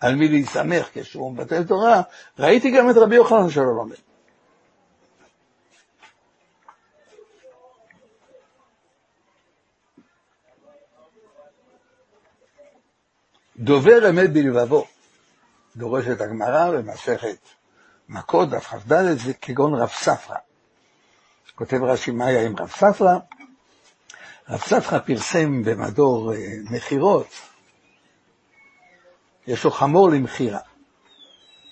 על 0.00 0.14
מי 0.14 0.28
להסתמך 0.28 0.88
כשהוא 0.92 1.32
מבטל 1.32 1.64
תורה, 1.64 2.02
ראיתי 2.38 2.70
גם 2.70 2.90
את 2.90 2.94
רבי 2.96 3.16
יוחנן 3.16 3.50
שלא 3.50 3.64
לומד. 3.64 3.96
דובר 13.58 14.10
אמת 14.10 14.32
בלבבו, 14.32 14.86
דורשת 15.76 16.20
הגמרא 16.20 16.70
במסכת 16.70 17.57
מכות, 18.08 18.50
דף 18.50 18.66
כ"ד, 18.66 18.92
זה 19.18 19.34
כגון 19.34 19.74
רב 19.74 19.88
ספרא. 19.88 20.36
כותב 21.54 21.82
רש"י, 21.82 22.10
מה 22.10 22.26
היה 22.26 22.46
עם 22.46 22.56
רב 22.58 22.70
ספרא? 22.70 23.18
רב 24.48 24.60
ספרא 24.60 24.98
פרסם 24.98 25.62
במדור 25.62 26.34
אה, 26.34 26.38
מכירות, 26.70 27.26
יש 29.46 29.64
לו 29.64 29.70
חמור 29.70 30.10
למכירה. 30.10 30.58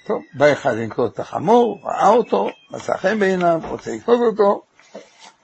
טוב, 0.06 0.22
בא 0.34 0.52
אחד 0.52 0.74
לקנות 0.74 1.14
את 1.14 1.18
החמור, 1.18 1.80
ראה 1.84 2.08
אותו, 2.08 2.48
מצא 2.70 2.96
חן 2.96 3.18
בעיניו, 3.18 3.60
רוצה 3.68 3.90
לקנות 3.90 4.20
אותו, 4.20 4.62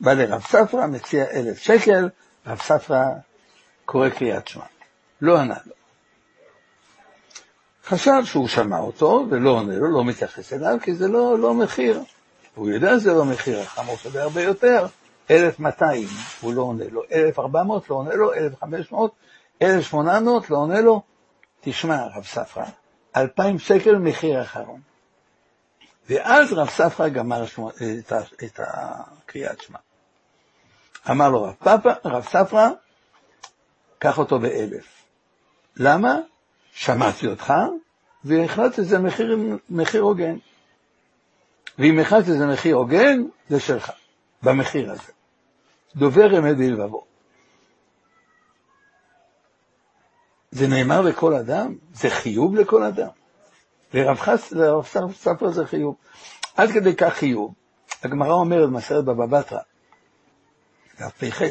בא 0.00 0.12
לרב 0.12 0.42
ספרא, 0.42 0.86
מציע 0.86 1.24
אלף 1.30 1.58
שקל, 1.58 2.08
רב 2.46 2.58
ספרא 2.58 3.04
קורא 3.84 4.08
קריאת 4.08 4.48
שמע. 4.48 4.64
לא 5.20 5.38
ענה 5.38 5.56
לו. 5.66 5.81
חשב 7.92 8.24
שהוא 8.24 8.48
שמע 8.48 8.78
אותו 8.78 9.26
ולא 9.30 9.50
עונה 9.50 9.76
לו, 9.76 9.90
לא 9.90 10.04
מתייחס 10.04 10.52
אליו, 10.52 10.78
כי 10.82 10.94
זה 10.94 11.08
לא, 11.08 11.38
לא 11.38 11.54
מחיר. 11.54 12.02
הוא 12.54 12.68
יודע 12.68 12.98
שזה 12.98 13.12
לא 13.12 13.24
מחיר, 13.24 13.60
החמור 13.60 13.96
שווה 13.96 14.22
הרבה 14.22 14.42
יותר, 14.42 14.86
1,200 15.30 16.08
הוא 16.40 16.54
לא 16.54 16.62
עונה 16.62 16.84
לו, 16.90 17.02
1,400 17.12 17.90
לא 17.90 17.94
עונה 17.94 18.14
לו, 18.14 18.34
1,500, 18.34 19.12
1,800 19.62 20.50
לא 20.50 20.56
עונה 20.56 20.80
לו. 20.80 21.02
תשמע, 21.60 22.06
רב 22.16 22.24
ספרא, 22.24 22.64
2,000 23.16 23.58
שקל 23.58 23.96
מחיר 23.96 24.42
אחרון. 24.42 24.80
ואז 26.08 26.52
רב 26.52 26.68
ספרא 26.70 27.08
גמר 27.08 27.46
שמו, 27.46 27.70
את, 27.70 28.12
את 28.44 28.60
הקריאת 28.62 29.60
שמע. 29.60 29.78
אמר 31.10 31.28
לו 31.28 31.42
רב, 31.42 31.86
רב 32.04 32.24
ספרא, 32.24 32.68
קח 33.98 34.18
אותו 34.18 34.38
באלף. 34.38 34.86
למה? 35.76 36.18
שמעתי 36.72 37.26
אותך, 37.26 37.52
והחלטתי 38.24 38.76
שזה 38.76 38.98
מחיר, 38.98 39.38
מחיר 39.70 40.02
הוגן. 40.02 40.36
ואם 41.78 41.98
החלטתי 41.98 42.26
שזה 42.26 42.46
מחיר 42.46 42.76
הוגן, 42.76 43.22
זה 43.48 43.60
שלך, 43.60 43.90
במחיר 44.42 44.92
הזה. 44.92 45.12
דובר 45.96 46.38
אמת 46.38 46.56
בלבבו. 46.56 47.04
זה 50.50 50.68
נאמר 50.68 51.00
לכל 51.00 51.34
אדם? 51.34 51.74
זה 51.92 52.10
חיוב 52.10 52.54
לכל 52.54 52.82
אדם. 52.82 53.08
לרב 53.94 54.86
ספרא 55.14 55.50
זה 55.50 55.66
חיוב. 55.66 55.94
עד 56.56 56.70
כדי 56.70 56.96
כך 56.96 57.12
חיוב. 57.12 57.54
הגמרא 58.02 58.32
אומרת 58.32 58.68
במסרת 58.68 59.04
בבא 59.04 59.26
בתרא, 59.26 59.58
דף 60.98 61.24
פ"ח, 61.24 61.42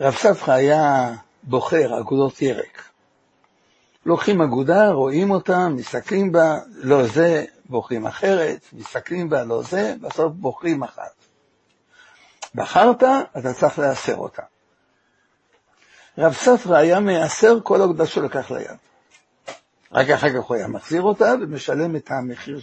רב 0.00 0.14
ספרא 0.14 0.54
היה 0.54 1.14
בוחר 1.42 2.00
אגודות 2.00 2.42
ירק. 2.42 2.93
לוקחים 4.06 4.40
אגודה, 4.40 4.90
רואים 4.90 5.30
אותה, 5.30 5.68
מסתכלים 5.68 6.32
בה, 6.32 6.58
לא 6.74 7.06
זה, 7.06 7.44
בוחרים 7.68 8.06
אחרת, 8.06 8.60
מסתכלים 8.72 9.28
בה, 9.28 9.44
לא 9.44 9.62
זה, 9.62 9.94
בסוף 10.00 10.32
בוחרים 10.32 10.82
אחת. 10.82 11.14
בחרת, 12.54 13.02
אתה 13.38 13.54
צריך 13.54 13.78
לאסר 13.78 14.16
אותה. 14.16 14.42
רב 16.18 16.32
ספרא 16.32 16.76
היה 16.76 17.00
מאסר 17.00 17.60
כל 17.62 17.82
אגודה 17.82 18.06
שהוא 18.06 18.24
לקח 18.24 18.50
ליד. 18.50 18.76
רק 19.92 20.10
אחר 20.10 20.28
כך 20.28 20.44
הוא 20.44 20.56
היה 20.56 20.68
מחזיר 20.68 21.02
אותה 21.02 21.34
ומשלם 21.40 21.96
את 21.96 22.10
המחיר 22.10 22.60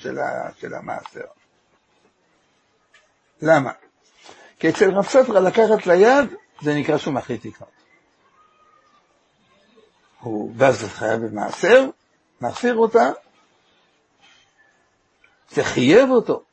של, 0.57 0.73
המעשר. 0.73 1.25
למה? 3.41 3.71
כי 4.59 4.69
אצל 4.69 4.91
רב 4.91 5.05
ספרא 5.05 5.39
לקחת 5.39 5.87
ליד, 5.87 6.25
זה 6.61 6.75
נקרא 6.75 6.97
שהוא 6.97 7.13
מחליט 7.13 7.45
לקנות. 7.45 7.80
הוא 10.21 10.53
ואז 10.57 10.83
חייב 10.83 11.25
במעשר, 11.25 11.85
מחזיר 12.41 12.75
אותה, 12.75 13.11
זה 15.49 15.63
חייב 15.63 16.09
אותו. 16.09 16.43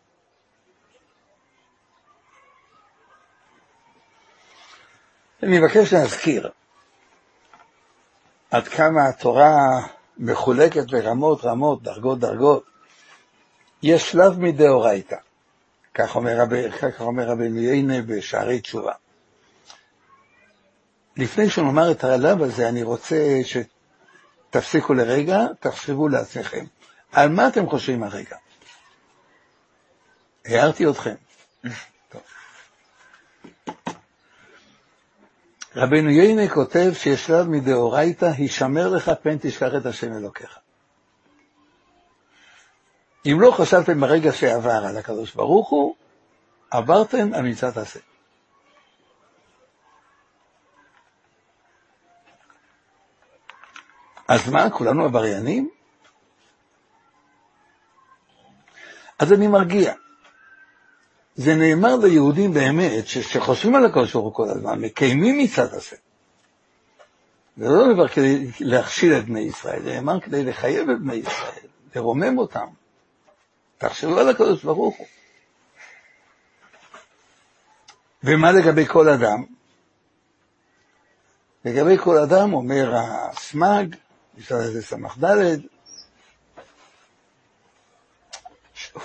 אני 5.42 5.58
מבקש 5.58 5.92
להזכיר 5.92 6.50
עד 8.50 8.68
כמה 8.68 9.08
התורה 9.08 9.56
מחולקת 10.18 10.90
ברמות 10.90 11.44
רמות, 11.44 11.82
דרגות 11.82 12.18
דרגות. 12.18 12.64
יש 13.82 14.10
שלב 14.10 14.38
מדאורייתא, 14.38 15.16
כך 15.94 16.16
אומר, 16.16 16.40
רבי, 17.26 17.44
יינה 17.44 18.02
בשערי 18.02 18.60
תשובה. 18.60 18.92
לפני 21.18 21.50
שנאמר 21.50 21.90
את 21.90 22.04
הלב 22.04 22.42
הזה, 22.42 22.68
אני 22.68 22.82
רוצה 22.82 23.38
שתפסיקו 24.50 24.94
לרגע, 24.94 25.46
תחשבו 25.60 26.08
לעצמכם. 26.08 26.64
על 27.12 27.28
מה 27.28 27.48
אתם 27.48 27.66
חושבים 27.66 28.02
הרגע? 28.02 28.36
הערתי 30.44 30.86
אתכם. 30.90 31.14
רבנו 35.76 36.10
יינה 36.10 36.48
כותב 36.48 36.90
שיש 36.94 37.26
שלב 37.26 37.48
מדאורייתא, 37.48 38.24
הישמר 38.24 38.88
לך 38.88 39.10
פן 39.22 39.36
תשכח 39.40 39.70
את 39.76 39.86
השם 39.86 40.12
אלוקיך. 40.12 40.58
אם 43.26 43.40
לא 43.40 43.50
חשבתם 43.50 44.00
ברגע 44.00 44.32
שעבר 44.32 44.84
על 44.88 44.96
הקדוש 44.96 45.34
ברוך 45.34 45.70
הוא, 45.70 45.94
עברתם 46.70 47.34
על 47.34 47.42
מצוות 47.42 47.76
עשה. 47.76 48.00
אז 54.28 54.48
מה, 54.48 54.70
כולנו 54.70 55.04
עבריינים? 55.04 55.70
אז 59.18 59.32
אני 59.32 59.46
מרגיע. 59.46 59.94
זה 61.36 61.54
נאמר 61.54 61.96
ליהודים 61.96 62.54
באמת, 62.54 63.06
שחושבים 63.06 63.74
על 63.74 63.86
הקדוש 63.86 64.12
ברוך 64.12 64.24
הוא 64.24 64.34
כל 64.34 64.50
הזמן, 64.50 64.80
מקיימים 64.80 65.38
מצוות 65.38 65.72
עשה. 65.72 65.96
זה 67.56 67.64
לא 67.68 67.92
דבר 67.92 68.08
כדי 68.08 68.46
להכשיל 68.60 69.12
את 69.18 69.24
בני 69.24 69.40
ישראל, 69.40 69.82
זה 69.82 69.94
נאמר 69.94 70.20
כדי 70.20 70.44
לחייב 70.44 70.90
את 70.90 71.00
בני 71.00 71.14
ישראל, 71.14 71.66
לרומם 71.96 72.38
אותם. 72.38 72.66
תחשבו 73.78 74.18
על 74.18 74.28
הקדוש 74.28 74.64
ברוך 74.64 74.96
הוא. 74.96 75.06
ומה 78.24 78.52
לגבי 78.52 78.86
כל 78.86 79.08
אדם? 79.08 79.44
לגבי 81.64 81.98
כל 81.98 82.18
אדם 82.18 82.52
אומר 82.52 82.94
הסמ"ג, 82.96 83.94
משרד 84.38 84.60
הזה 84.60 84.82
ס"ד, 84.82 85.24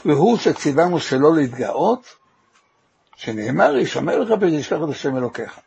והוא 0.05 0.37
שציוונו 0.37 0.99
שלא 0.99 1.35
להתגאות, 1.35 2.15
שנאמר, 3.15 3.75
ישמר 3.75 4.19
לך 4.19 4.29
ותשכח 4.41 4.77
את 4.83 4.89
השם 4.89 5.17
אלוקיך. 5.17 5.59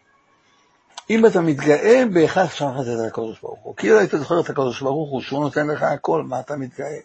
אם 1.11 1.27
אתה 1.27 1.41
מתגאה, 1.41 2.03
בהכרח 2.13 2.55
שכחת 2.55 2.81
את 2.81 3.09
הקדוש 3.09 3.41
ברוך 3.41 3.61
הוא. 3.63 3.77
כאילו 3.77 3.99
היית 3.99 4.11
זוכר 4.11 4.41
את 4.41 4.51
הקדוש 4.51 4.81
ברוך 4.83 5.11
הוא, 5.11 5.23
שהוא 5.23 5.41
נותן 5.41 5.67
לך 5.67 5.83
הכל, 5.83 6.23
מה 6.23 6.41
אתה 6.41 6.57
מתגאה? 6.57 6.99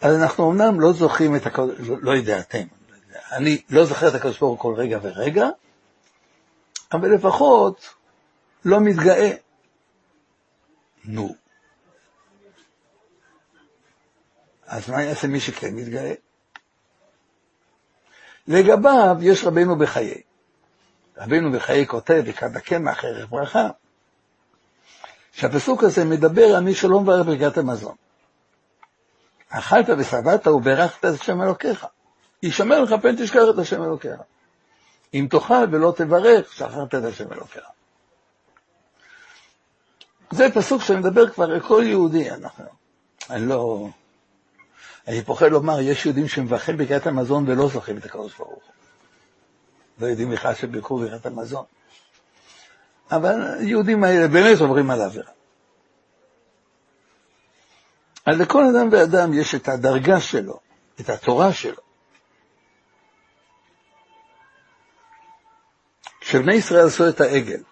אז 0.00 0.22
אנחנו 0.22 0.50
אמנם 0.50 0.80
לא 0.80 0.92
זוכרים 0.92 1.36
את 1.36 1.46
הקדוש, 1.46 1.78
לא, 1.80 1.96
לא 2.00 2.10
יודע 2.10 2.38
אתם, 2.38 2.66
אני 3.32 3.62
לא 3.70 3.84
זוכר 3.84 4.08
את 4.08 4.14
הקדוש 4.14 4.38
ברוך 4.38 4.62
הוא 4.62 4.74
כל 4.74 4.80
רגע 4.80 4.98
ורגע, 5.02 5.48
אבל 6.92 7.14
לפחות 7.14 7.95
לא 8.66 8.80
מתגאה. 8.80 9.30
נו. 11.04 11.34
אז 14.66 14.90
מה 14.90 15.02
יעשה 15.02 15.26
מי 15.26 15.40
שכן 15.40 15.74
מתגאה? 15.74 16.12
לגביו 18.48 19.16
יש 19.20 19.44
רבנו 19.44 19.78
בחיי. 19.78 20.22
רבנו 21.16 21.52
בחיי 21.52 21.86
כותב, 21.86 22.22
וכד 22.26 22.56
הקמח 22.56 23.04
ערך 23.04 23.30
ברכה, 23.30 23.68
שהפסוק 25.32 25.84
הזה 25.84 26.04
מדבר 26.04 26.56
על 26.56 26.64
מי 26.64 26.74
שלא 26.74 27.00
מברך 27.00 27.26
ברכת 27.26 27.58
המזון. 27.58 27.94
אכלת 29.48 29.86
ושבעת 29.98 30.46
וברכת 30.46 30.98
את 31.00 31.04
השם 31.04 31.42
אלוקיך. 31.42 31.86
ישמר 32.42 32.80
לך 32.80 32.94
פן 33.02 33.16
תשכח 33.16 33.42
את 33.54 33.58
השם 33.58 33.82
אלוקיך. 33.82 34.20
אם 35.14 35.26
תאכל 35.30 35.64
ולא 35.70 35.94
תברך, 35.96 36.52
שכחת 36.52 36.94
את 36.94 37.04
השם 37.04 37.32
אלוקיך. 37.32 37.64
זה 40.30 40.46
פסוק 40.54 40.82
שמדבר 40.82 41.30
כבר 41.30 41.44
על 41.44 41.60
כל 41.60 41.82
יהודי, 41.86 42.30
אנחנו, 42.30 42.64
אני 43.30 43.46
לא, 43.46 43.88
אני 45.06 45.22
פוחד 45.24 45.50
לומר, 45.50 45.80
יש 45.80 46.06
יהודים 46.06 46.28
שמברכים 46.28 46.76
בקריאת 46.76 47.06
המזון 47.06 47.44
ולא 47.48 47.68
זוכרים 47.68 47.98
את 47.98 48.04
הקדוש 48.04 48.36
ברוך 48.36 48.50
הוא. 48.50 48.72
לא 49.98 50.06
יודעים 50.06 50.30
בכלל 50.30 50.54
שבירכו 50.54 50.98
בקריאת 50.98 51.26
המזון. 51.26 51.64
אבל 53.10 53.56
היהודים 53.58 54.04
האלה 54.04 54.28
באמת 54.28 54.60
עוברים 54.60 54.90
על 54.90 55.00
עבירה. 55.00 55.30
אז 58.26 58.40
לכל 58.40 58.64
אדם 58.64 58.88
ואדם 58.92 59.32
יש 59.32 59.54
את 59.54 59.68
הדרגה 59.68 60.20
שלו, 60.20 60.60
את 61.00 61.08
התורה 61.10 61.52
שלו. 61.52 61.82
כשבני 66.20 66.54
ישראל 66.54 66.86
עשו 66.86 67.08
את 67.08 67.20
העגל, 67.20 67.62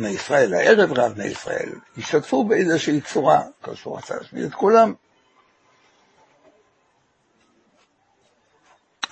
בני 0.00 0.08
ישראל, 0.08 0.54
הערב 0.54 0.92
רב 0.92 1.12
בני 1.12 1.24
ישראל, 1.24 1.72
השתתפו 1.98 2.44
באיזושהי 2.44 3.00
צורה, 3.00 3.42
כשהוא 3.62 3.98
רצה 3.98 4.14
להשמיד 4.16 4.44
את 4.44 4.54
כולם. 4.54 4.94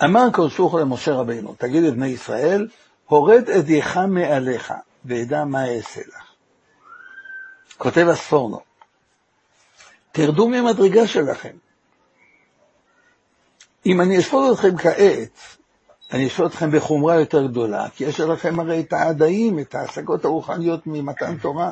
אמר 0.03 0.31
הוא 0.71 0.79
למשה 0.79 1.13
רבינו, 1.13 1.55
תגיד 1.57 1.83
לבני 1.83 2.07
ישראל, 2.07 2.67
הורד 3.05 3.49
אדיך 3.49 3.97
מעליך, 3.97 4.73
ואדע 5.05 5.45
מה 5.45 5.75
אעשה 5.75 6.01
לך. 6.01 6.33
כותב 7.77 8.07
הספורנו, 8.11 8.59
תרדו 10.11 10.49
מהמדרגה 10.49 11.07
שלכם. 11.07 11.55
אם 13.85 14.01
אני 14.01 14.19
אשפוט 14.19 14.53
אתכם 14.53 14.77
כעת, 14.77 15.58
אני 16.13 16.27
אשאל 16.27 16.45
אתכם 16.45 16.71
בחומרה 16.71 17.19
יותר 17.19 17.47
גדולה, 17.47 17.89
כי 17.89 18.03
יש 18.03 18.19
לכם 18.19 18.59
הרי 18.59 18.79
את 18.79 18.93
העדיים, 18.93 19.59
את 19.59 19.75
ההשגות 19.75 20.25
הרוחניות 20.25 20.87
ממתן 20.87 21.37
תורה. 21.37 21.71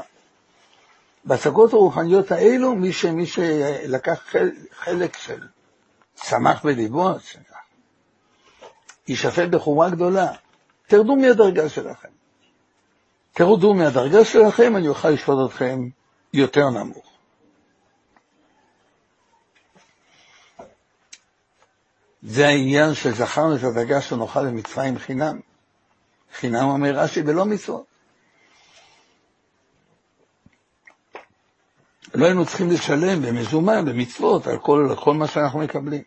בהשגות 1.25 1.73
הרוחניות 1.73 2.31
האלו, 2.31 2.75
מי, 2.75 2.93
ש, 2.93 3.05
מי 3.05 3.25
שלקח 3.25 4.19
חלק, 4.25 4.53
חלק 4.79 5.17
של 5.17 5.47
צמח 6.15 6.65
בליבו, 6.65 7.09
יישפט 9.07 9.49
בחומרה 9.49 9.89
גדולה. 9.89 10.27
תרדו 10.87 11.15
מהדרגה 11.15 11.69
שלכם. 11.69 12.09
תרדו 13.33 13.73
מהדרגה 13.73 14.25
שלכם, 14.25 14.75
אני 14.75 14.87
אוכל 14.87 15.09
לשפוט 15.09 15.51
אתכם 15.51 15.89
יותר 16.33 16.69
נמוך. 16.69 17.16
זה 22.23 22.47
העניין 22.47 22.93
שזכרנו 22.93 23.55
את 23.55 23.63
הדרגה 23.63 24.01
שנאכל 24.01 24.47
במצרים 24.47 24.99
חינם. 24.99 25.39
חינם 26.33 26.63
אומר 26.63 26.91
רש"י 26.95 27.21
ולא 27.25 27.45
מצוות. 27.45 27.85
לא 32.13 32.25
היינו 32.25 32.45
צריכים 32.45 32.69
לשלם 32.69 33.21
במזומן, 33.21 33.85
במצוות, 33.85 34.47
על 34.47 34.57
כל, 34.59 34.95
כל 35.03 35.13
מה 35.13 35.27
שאנחנו 35.27 35.59
מקבלים. 35.59 36.03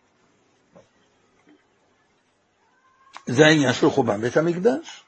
זה 3.27 3.47
העניין 3.47 3.73
של 3.73 3.91
חורבן 3.91 4.21
בית 4.21 4.37
המקדש. 4.37 5.05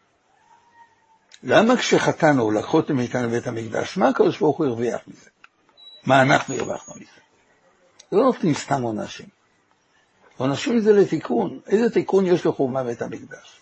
למה 1.43 1.77
כשחטאנו 1.77 2.51
לקחו 2.51 2.77
אותם 2.77 2.97
מאיתנו 2.97 3.27
לבית 3.27 3.47
המקדש, 3.47 3.97
מה 3.97 4.09
הקדוש 4.09 4.39
ברוך 4.39 4.59
הוא 4.59 4.67
הרוויח 4.67 5.01
מזה? 5.07 5.31
מה 6.07 6.23
אנחנו 6.23 6.55
הרווחנו 6.55 6.95
מזה? 6.95 7.21
לא 8.13 8.23
נותנים 8.23 8.55
סתם 8.55 8.83
עונשים. 8.83 9.42
עונשים 10.43 10.79
זה 10.79 10.93
לתיקון. 10.93 11.61
איזה 11.67 11.91
תיקון 11.91 12.27
יש 12.27 12.47
לחורמה 12.47 12.85
בית 12.85 13.03
המקדש? 13.03 13.61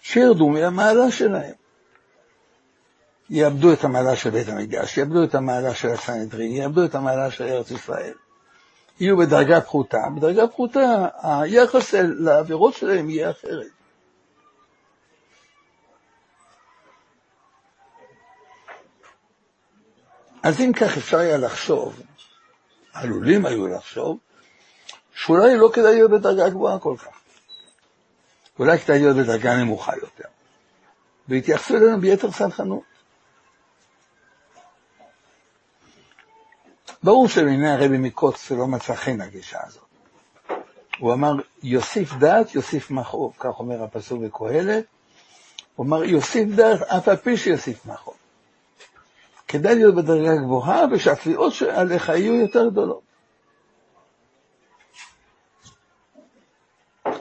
שירדו 0.00 0.48
מהמעלה 0.48 1.10
שלהם. 1.10 1.54
יאבדו 3.30 3.72
את 3.72 3.84
המעלה 3.84 4.16
של 4.16 4.30
בית 4.30 4.48
המקדש, 4.48 4.98
יאבדו 4.98 5.24
את 5.24 5.34
המעלה 5.34 5.74
של 5.74 5.88
הסנהדרין, 5.88 6.52
יאבדו 6.52 6.84
את 6.84 6.94
המעלה 6.94 7.30
של 7.30 7.44
ארץ 7.44 7.70
ישראל. 7.70 8.12
יהיו 9.00 9.16
בדרגה 9.16 9.60
פחותה, 9.60 9.98
בדרגה 10.16 10.46
פחותה 10.46 11.06
היחס 11.22 11.94
לעבירות 11.94 12.74
שלהם 12.74 13.10
יהיה 13.10 13.30
אחרת. 13.30 13.66
אז 20.42 20.60
אם 20.60 20.72
כך 20.72 20.96
אפשר 20.96 21.18
היה 21.18 21.38
לחשוב, 21.38 22.02
עלולים 22.94 23.46
היו 23.46 23.66
לחשוב, 23.68 24.18
שאולי 25.16 25.56
לא 25.56 25.70
כדאי 25.72 25.94
להיות 25.94 26.10
בדרגה 26.10 26.48
גבוהה 26.48 26.78
כל 26.78 26.96
כך. 26.98 27.20
אולי 28.58 28.78
כדאי 28.78 28.98
להיות 28.98 29.16
בדרגה 29.16 29.56
נמוכה 29.56 29.92
יותר. 29.96 30.28
והתייחסו 31.28 31.76
אלינו 31.76 32.00
ביתר 32.00 32.32
סלחנות. 32.32 32.82
ברור 37.02 37.28
שבעיני 37.28 37.70
הרבי 37.70 37.98
מקוץ 37.98 38.50
לא 38.50 38.66
מצא 38.66 38.94
חן 38.94 39.20
הגישה 39.20 39.58
הזאת. 39.66 39.82
הוא 40.98 41.12
אמר, 41.12 41.32
יוסיף 41.62 42.12
דעת, 42.14 42.54
יוסיף 42.54 42.90
מכאוב, 42.90 43.34
כך 43.38 43.58
אומר 43.58 43.82
הפסוק 43.82 44.20
בקהלת. 44.20 44.84
הוא 45.74 45.86
אמר, 45.86 46.04
יוסיף 46.04 46.48
דעת, 46.54 46.82
אף 46.82 47.08
על 47.08 47.16
פי 47.16 47.36
שיוסיף 47.36 47.86
מכאוב. 47.86 48.16
כדאי 49.48 49.74
להיות 49.74 49.94
בדרגה 49.94 50.36
גבוהה, 50.36 50.84
ושהתביעות 50.92 51.52
עליך 51.74 52.08
יהיו 52.08 52.34
יותר 52.34 52.68
גדולות. 52.68 53.05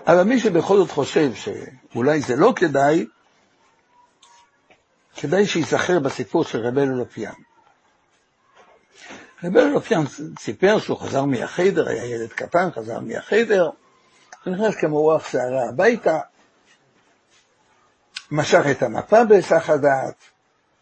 אבל 0.07 0.23
מי 0.23 0.39
שבכל 0.39 0.77
זאת 0.77 0.91
חושב 0.91 1.31
שאולי 1.33 2.21
זה 2.21 2.35
לא 2.35 2.53
כדאי, 2.55 3.05
כדאי 5.15 5.45
שייזכר 5.45 5.99
בסיפור 5.99 6.43
של 6.43 6.67
רבי 6.67 6.81
אלופיאן. 6.81 7.33
רבי 9.43 9.59
אלופיאן 9.59 10.03
סיפר 10.39 10.79
שהוא 10.79 10.97
חזר 10.97 11.25
מהחדר, 11.25 11.89
היה 11.89 12.05
ילד 12.05 12.29
קטן, 12.29 12.71
חזר 12.71 12.99
מהחדר, 12.99 13.69
נכנס 14.47 14.75
כמו 14.75 15.01
רוח 15.01 15.29
שערה 15.29 15.69
הביתה, 15.69 16.19
משך 18.31 18.65
את 18.71 18.83
המפה 18.83 19.23
בהיסח 19.23 19.69
הדעת, 19.69 20.15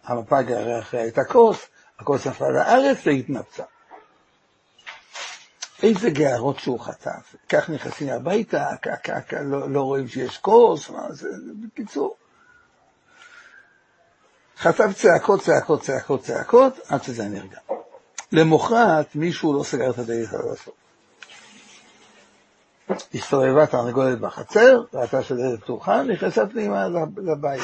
המפה 0.03 0.41
גררה 0.41 0.79
אחריה 0.79 1.07
את 1.07 1.17
הכוס, 1.17 1.67
הכוס 1.99 2.27
נפלה 2.27 2.49
לארץ 2.49 2.97
והתנפצה. 3.05 3.63
איזה 5.83 6.09
גערות 6.09 6.59
שהוא 6.59 6.79
חטף. 6.79 7.35
כך 7.49 7.69
נכנסים 7.69 8.09
הביתה, 8.09 8.67
לא, 9.41 9.69
לא 9.69 9.81
רואים 9.81 10.07
שיש 10.07 10.37
כוס, 10.37 10.89
מה 10.89 11.07
זה, 11.09 11.27
בקיצור. 11.63 12.15
חטף 14.57 14.93
צעקות, 14.95 15.41
צעקות, 15.41 15.81
צעקות, 15.81 16.23
צעקות, 16.23 16.79
עד 16.87 17.03
שזה 17.03 17.27
נרגע. 17.27 17.57
למחרת 18.31 19.15
מישהו 19.15 19.53
לא 19.53 19.63
סגר 19.63 19.89
את 19.89 19.97
הדלת 19.97 20.33
עד 20.33 20.45
הסוף. 20.53 20.75
הסתובבה 23.13 23.65
תרנגולת 23.65 24.19
בחצר, 24.19 24.83
ראתה 24.93 25.23
שהדלת 25.23 25.59
פתוחה, 25.61 26.03
נכנסה 26.03 26.47
פנימה 26.47 26.87
לבית. 27.17 27.61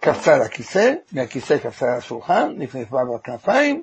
קפצה 0.00 0.36
לכיסא, 0.38 0.92
מהכיסא 1.12 1.58
קפצה 1.58 1.96
לשולחן, 1.96 2.52
נפנפה 2.56 2.98
בכנפיים, 3.14 3.82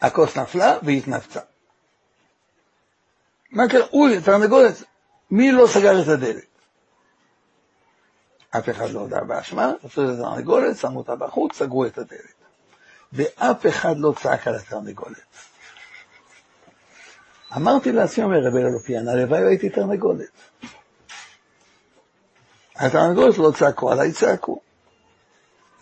הכוס 0.00 0.36
נפלה 0.36 0.78
והתנפצה. 0.82 1.40
מה 3.50 3.68
קרה? 3.68 3.86
אוי, 3.92 4.20
תרנגולת, 4.20 4.82
מי 5.30 5.52
לא 5.52 5.66
סגר 5.66 6.02
את 6.02 6.08
הדלת? 6.08 6.44
אף 8.50 8.68
אחד 8.68 8.90
לא 8.90 9.00
הודה 9.00 9.20
באשמה, 9.20 9.72
עשו 9.84 10.04
את 10.04 10.08
התרנגולת, 10.18 10.76
שמו 10.76 10.98
אותה 10.98 11.16
בחוץ, 11.16 11.56
סגרו 11.56 11.86
את 11.86 11.98
הדלת. 11.98 12.34
ואף 13.12 13.66
אחד 13.66 13.94
לא 13.98 14.14
צעק 14.22 14.48
על 14.48 14.54
התרנגולת. 14.54 15.20
אמרתי 17.56 17.92
לעצמי, 17.92 18.24
אומר 18.24 18.46
רבי 18.46 18.58
אלופיאן, 18.58 19.08
הלוואי 19.08 19.46
הייתי 19.46 19.70
תרנגולת. 19.70 20.30
התרנגולת 22.76 23.38
לא 23.38 23.52
צעקו 23.58 23.92
עליי, 23.92 24.12
צעקו. 24.12 24.60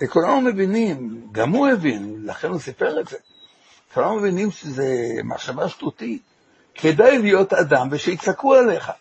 וכולנו 0.01 0.41
מבינים, 0.41 1.29
גם 1.33 1.51
הוא 1.51 1.69
הבין, 1.69 2.23
לכן 2.25 2.49
הוא 2.49 2.61
סיפר 2.61 3.01
את 3.01 3.09
זה. 3.09 3.17
כולנו 3.95 4.15
מבינים 4.17 4.51
שזה 4.51 4.87
מחשבה 5.25 5.69
שטותית. 5.69 6.23
כדאי 6.75 7.19
להיות 7.19 7.53
אדם 7.53 7.89
ושיצעקו 7.91 8.55
עליך. 8.55 8.93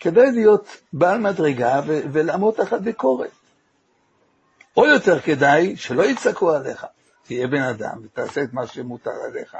כדאי 0.00 0.32
להיות 0.32 0.76
בעל 0.92 1.18
מדרגה 1.18 1.80
ו- 1.86 2.00
ולעמוד 2.12 2.54
תחת 2.54 2.80
ביקורת. 2.80 3.30
או 4.76 4.86
יותר 4.86 5.20
כדאי 5.20 5.76
שלא 5.76 6.02
יצעקו 6.02 6.52
עליך, 6.54 6.86
תהיה 7.22 7.46
בן 7.46 7.62
אדם 7.62 8.00
ותעשה 8.04 8.42
את 8.42 8.52
מה 8.52 8.66
שמותר 8.66 9.10
עליך. 9.30 9.56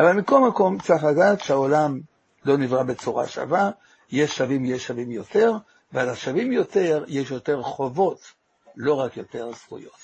אבל 0.00 0.12
מכל 0.12 0.40
מקום 0.40 0.78
צריך 0.78 1.04
לדעת 1.04 1.40
שהעולם 1.40 2.00
לא 2.44 2.56
נברא 2.56 2.82
בצורה 2.82 3.26
שווה, 3.26 3.70
יש 4.10 4.36
שווים, 4.36 4.64
יש 4.64 4.86
שווים 4.86 5.10
יותר, 5.10 5.52
ועל 5.92 6.08
השווים 6.08 6.52
יותר 6.52 7.04
יש 7.08 7.30
יותר 7.30 7.62
חובות, 7.62 8.20
לא 8.76 8.94
רק 8.94 9.16
יותר 9.16 9.52
זכויות. 9.52 10.03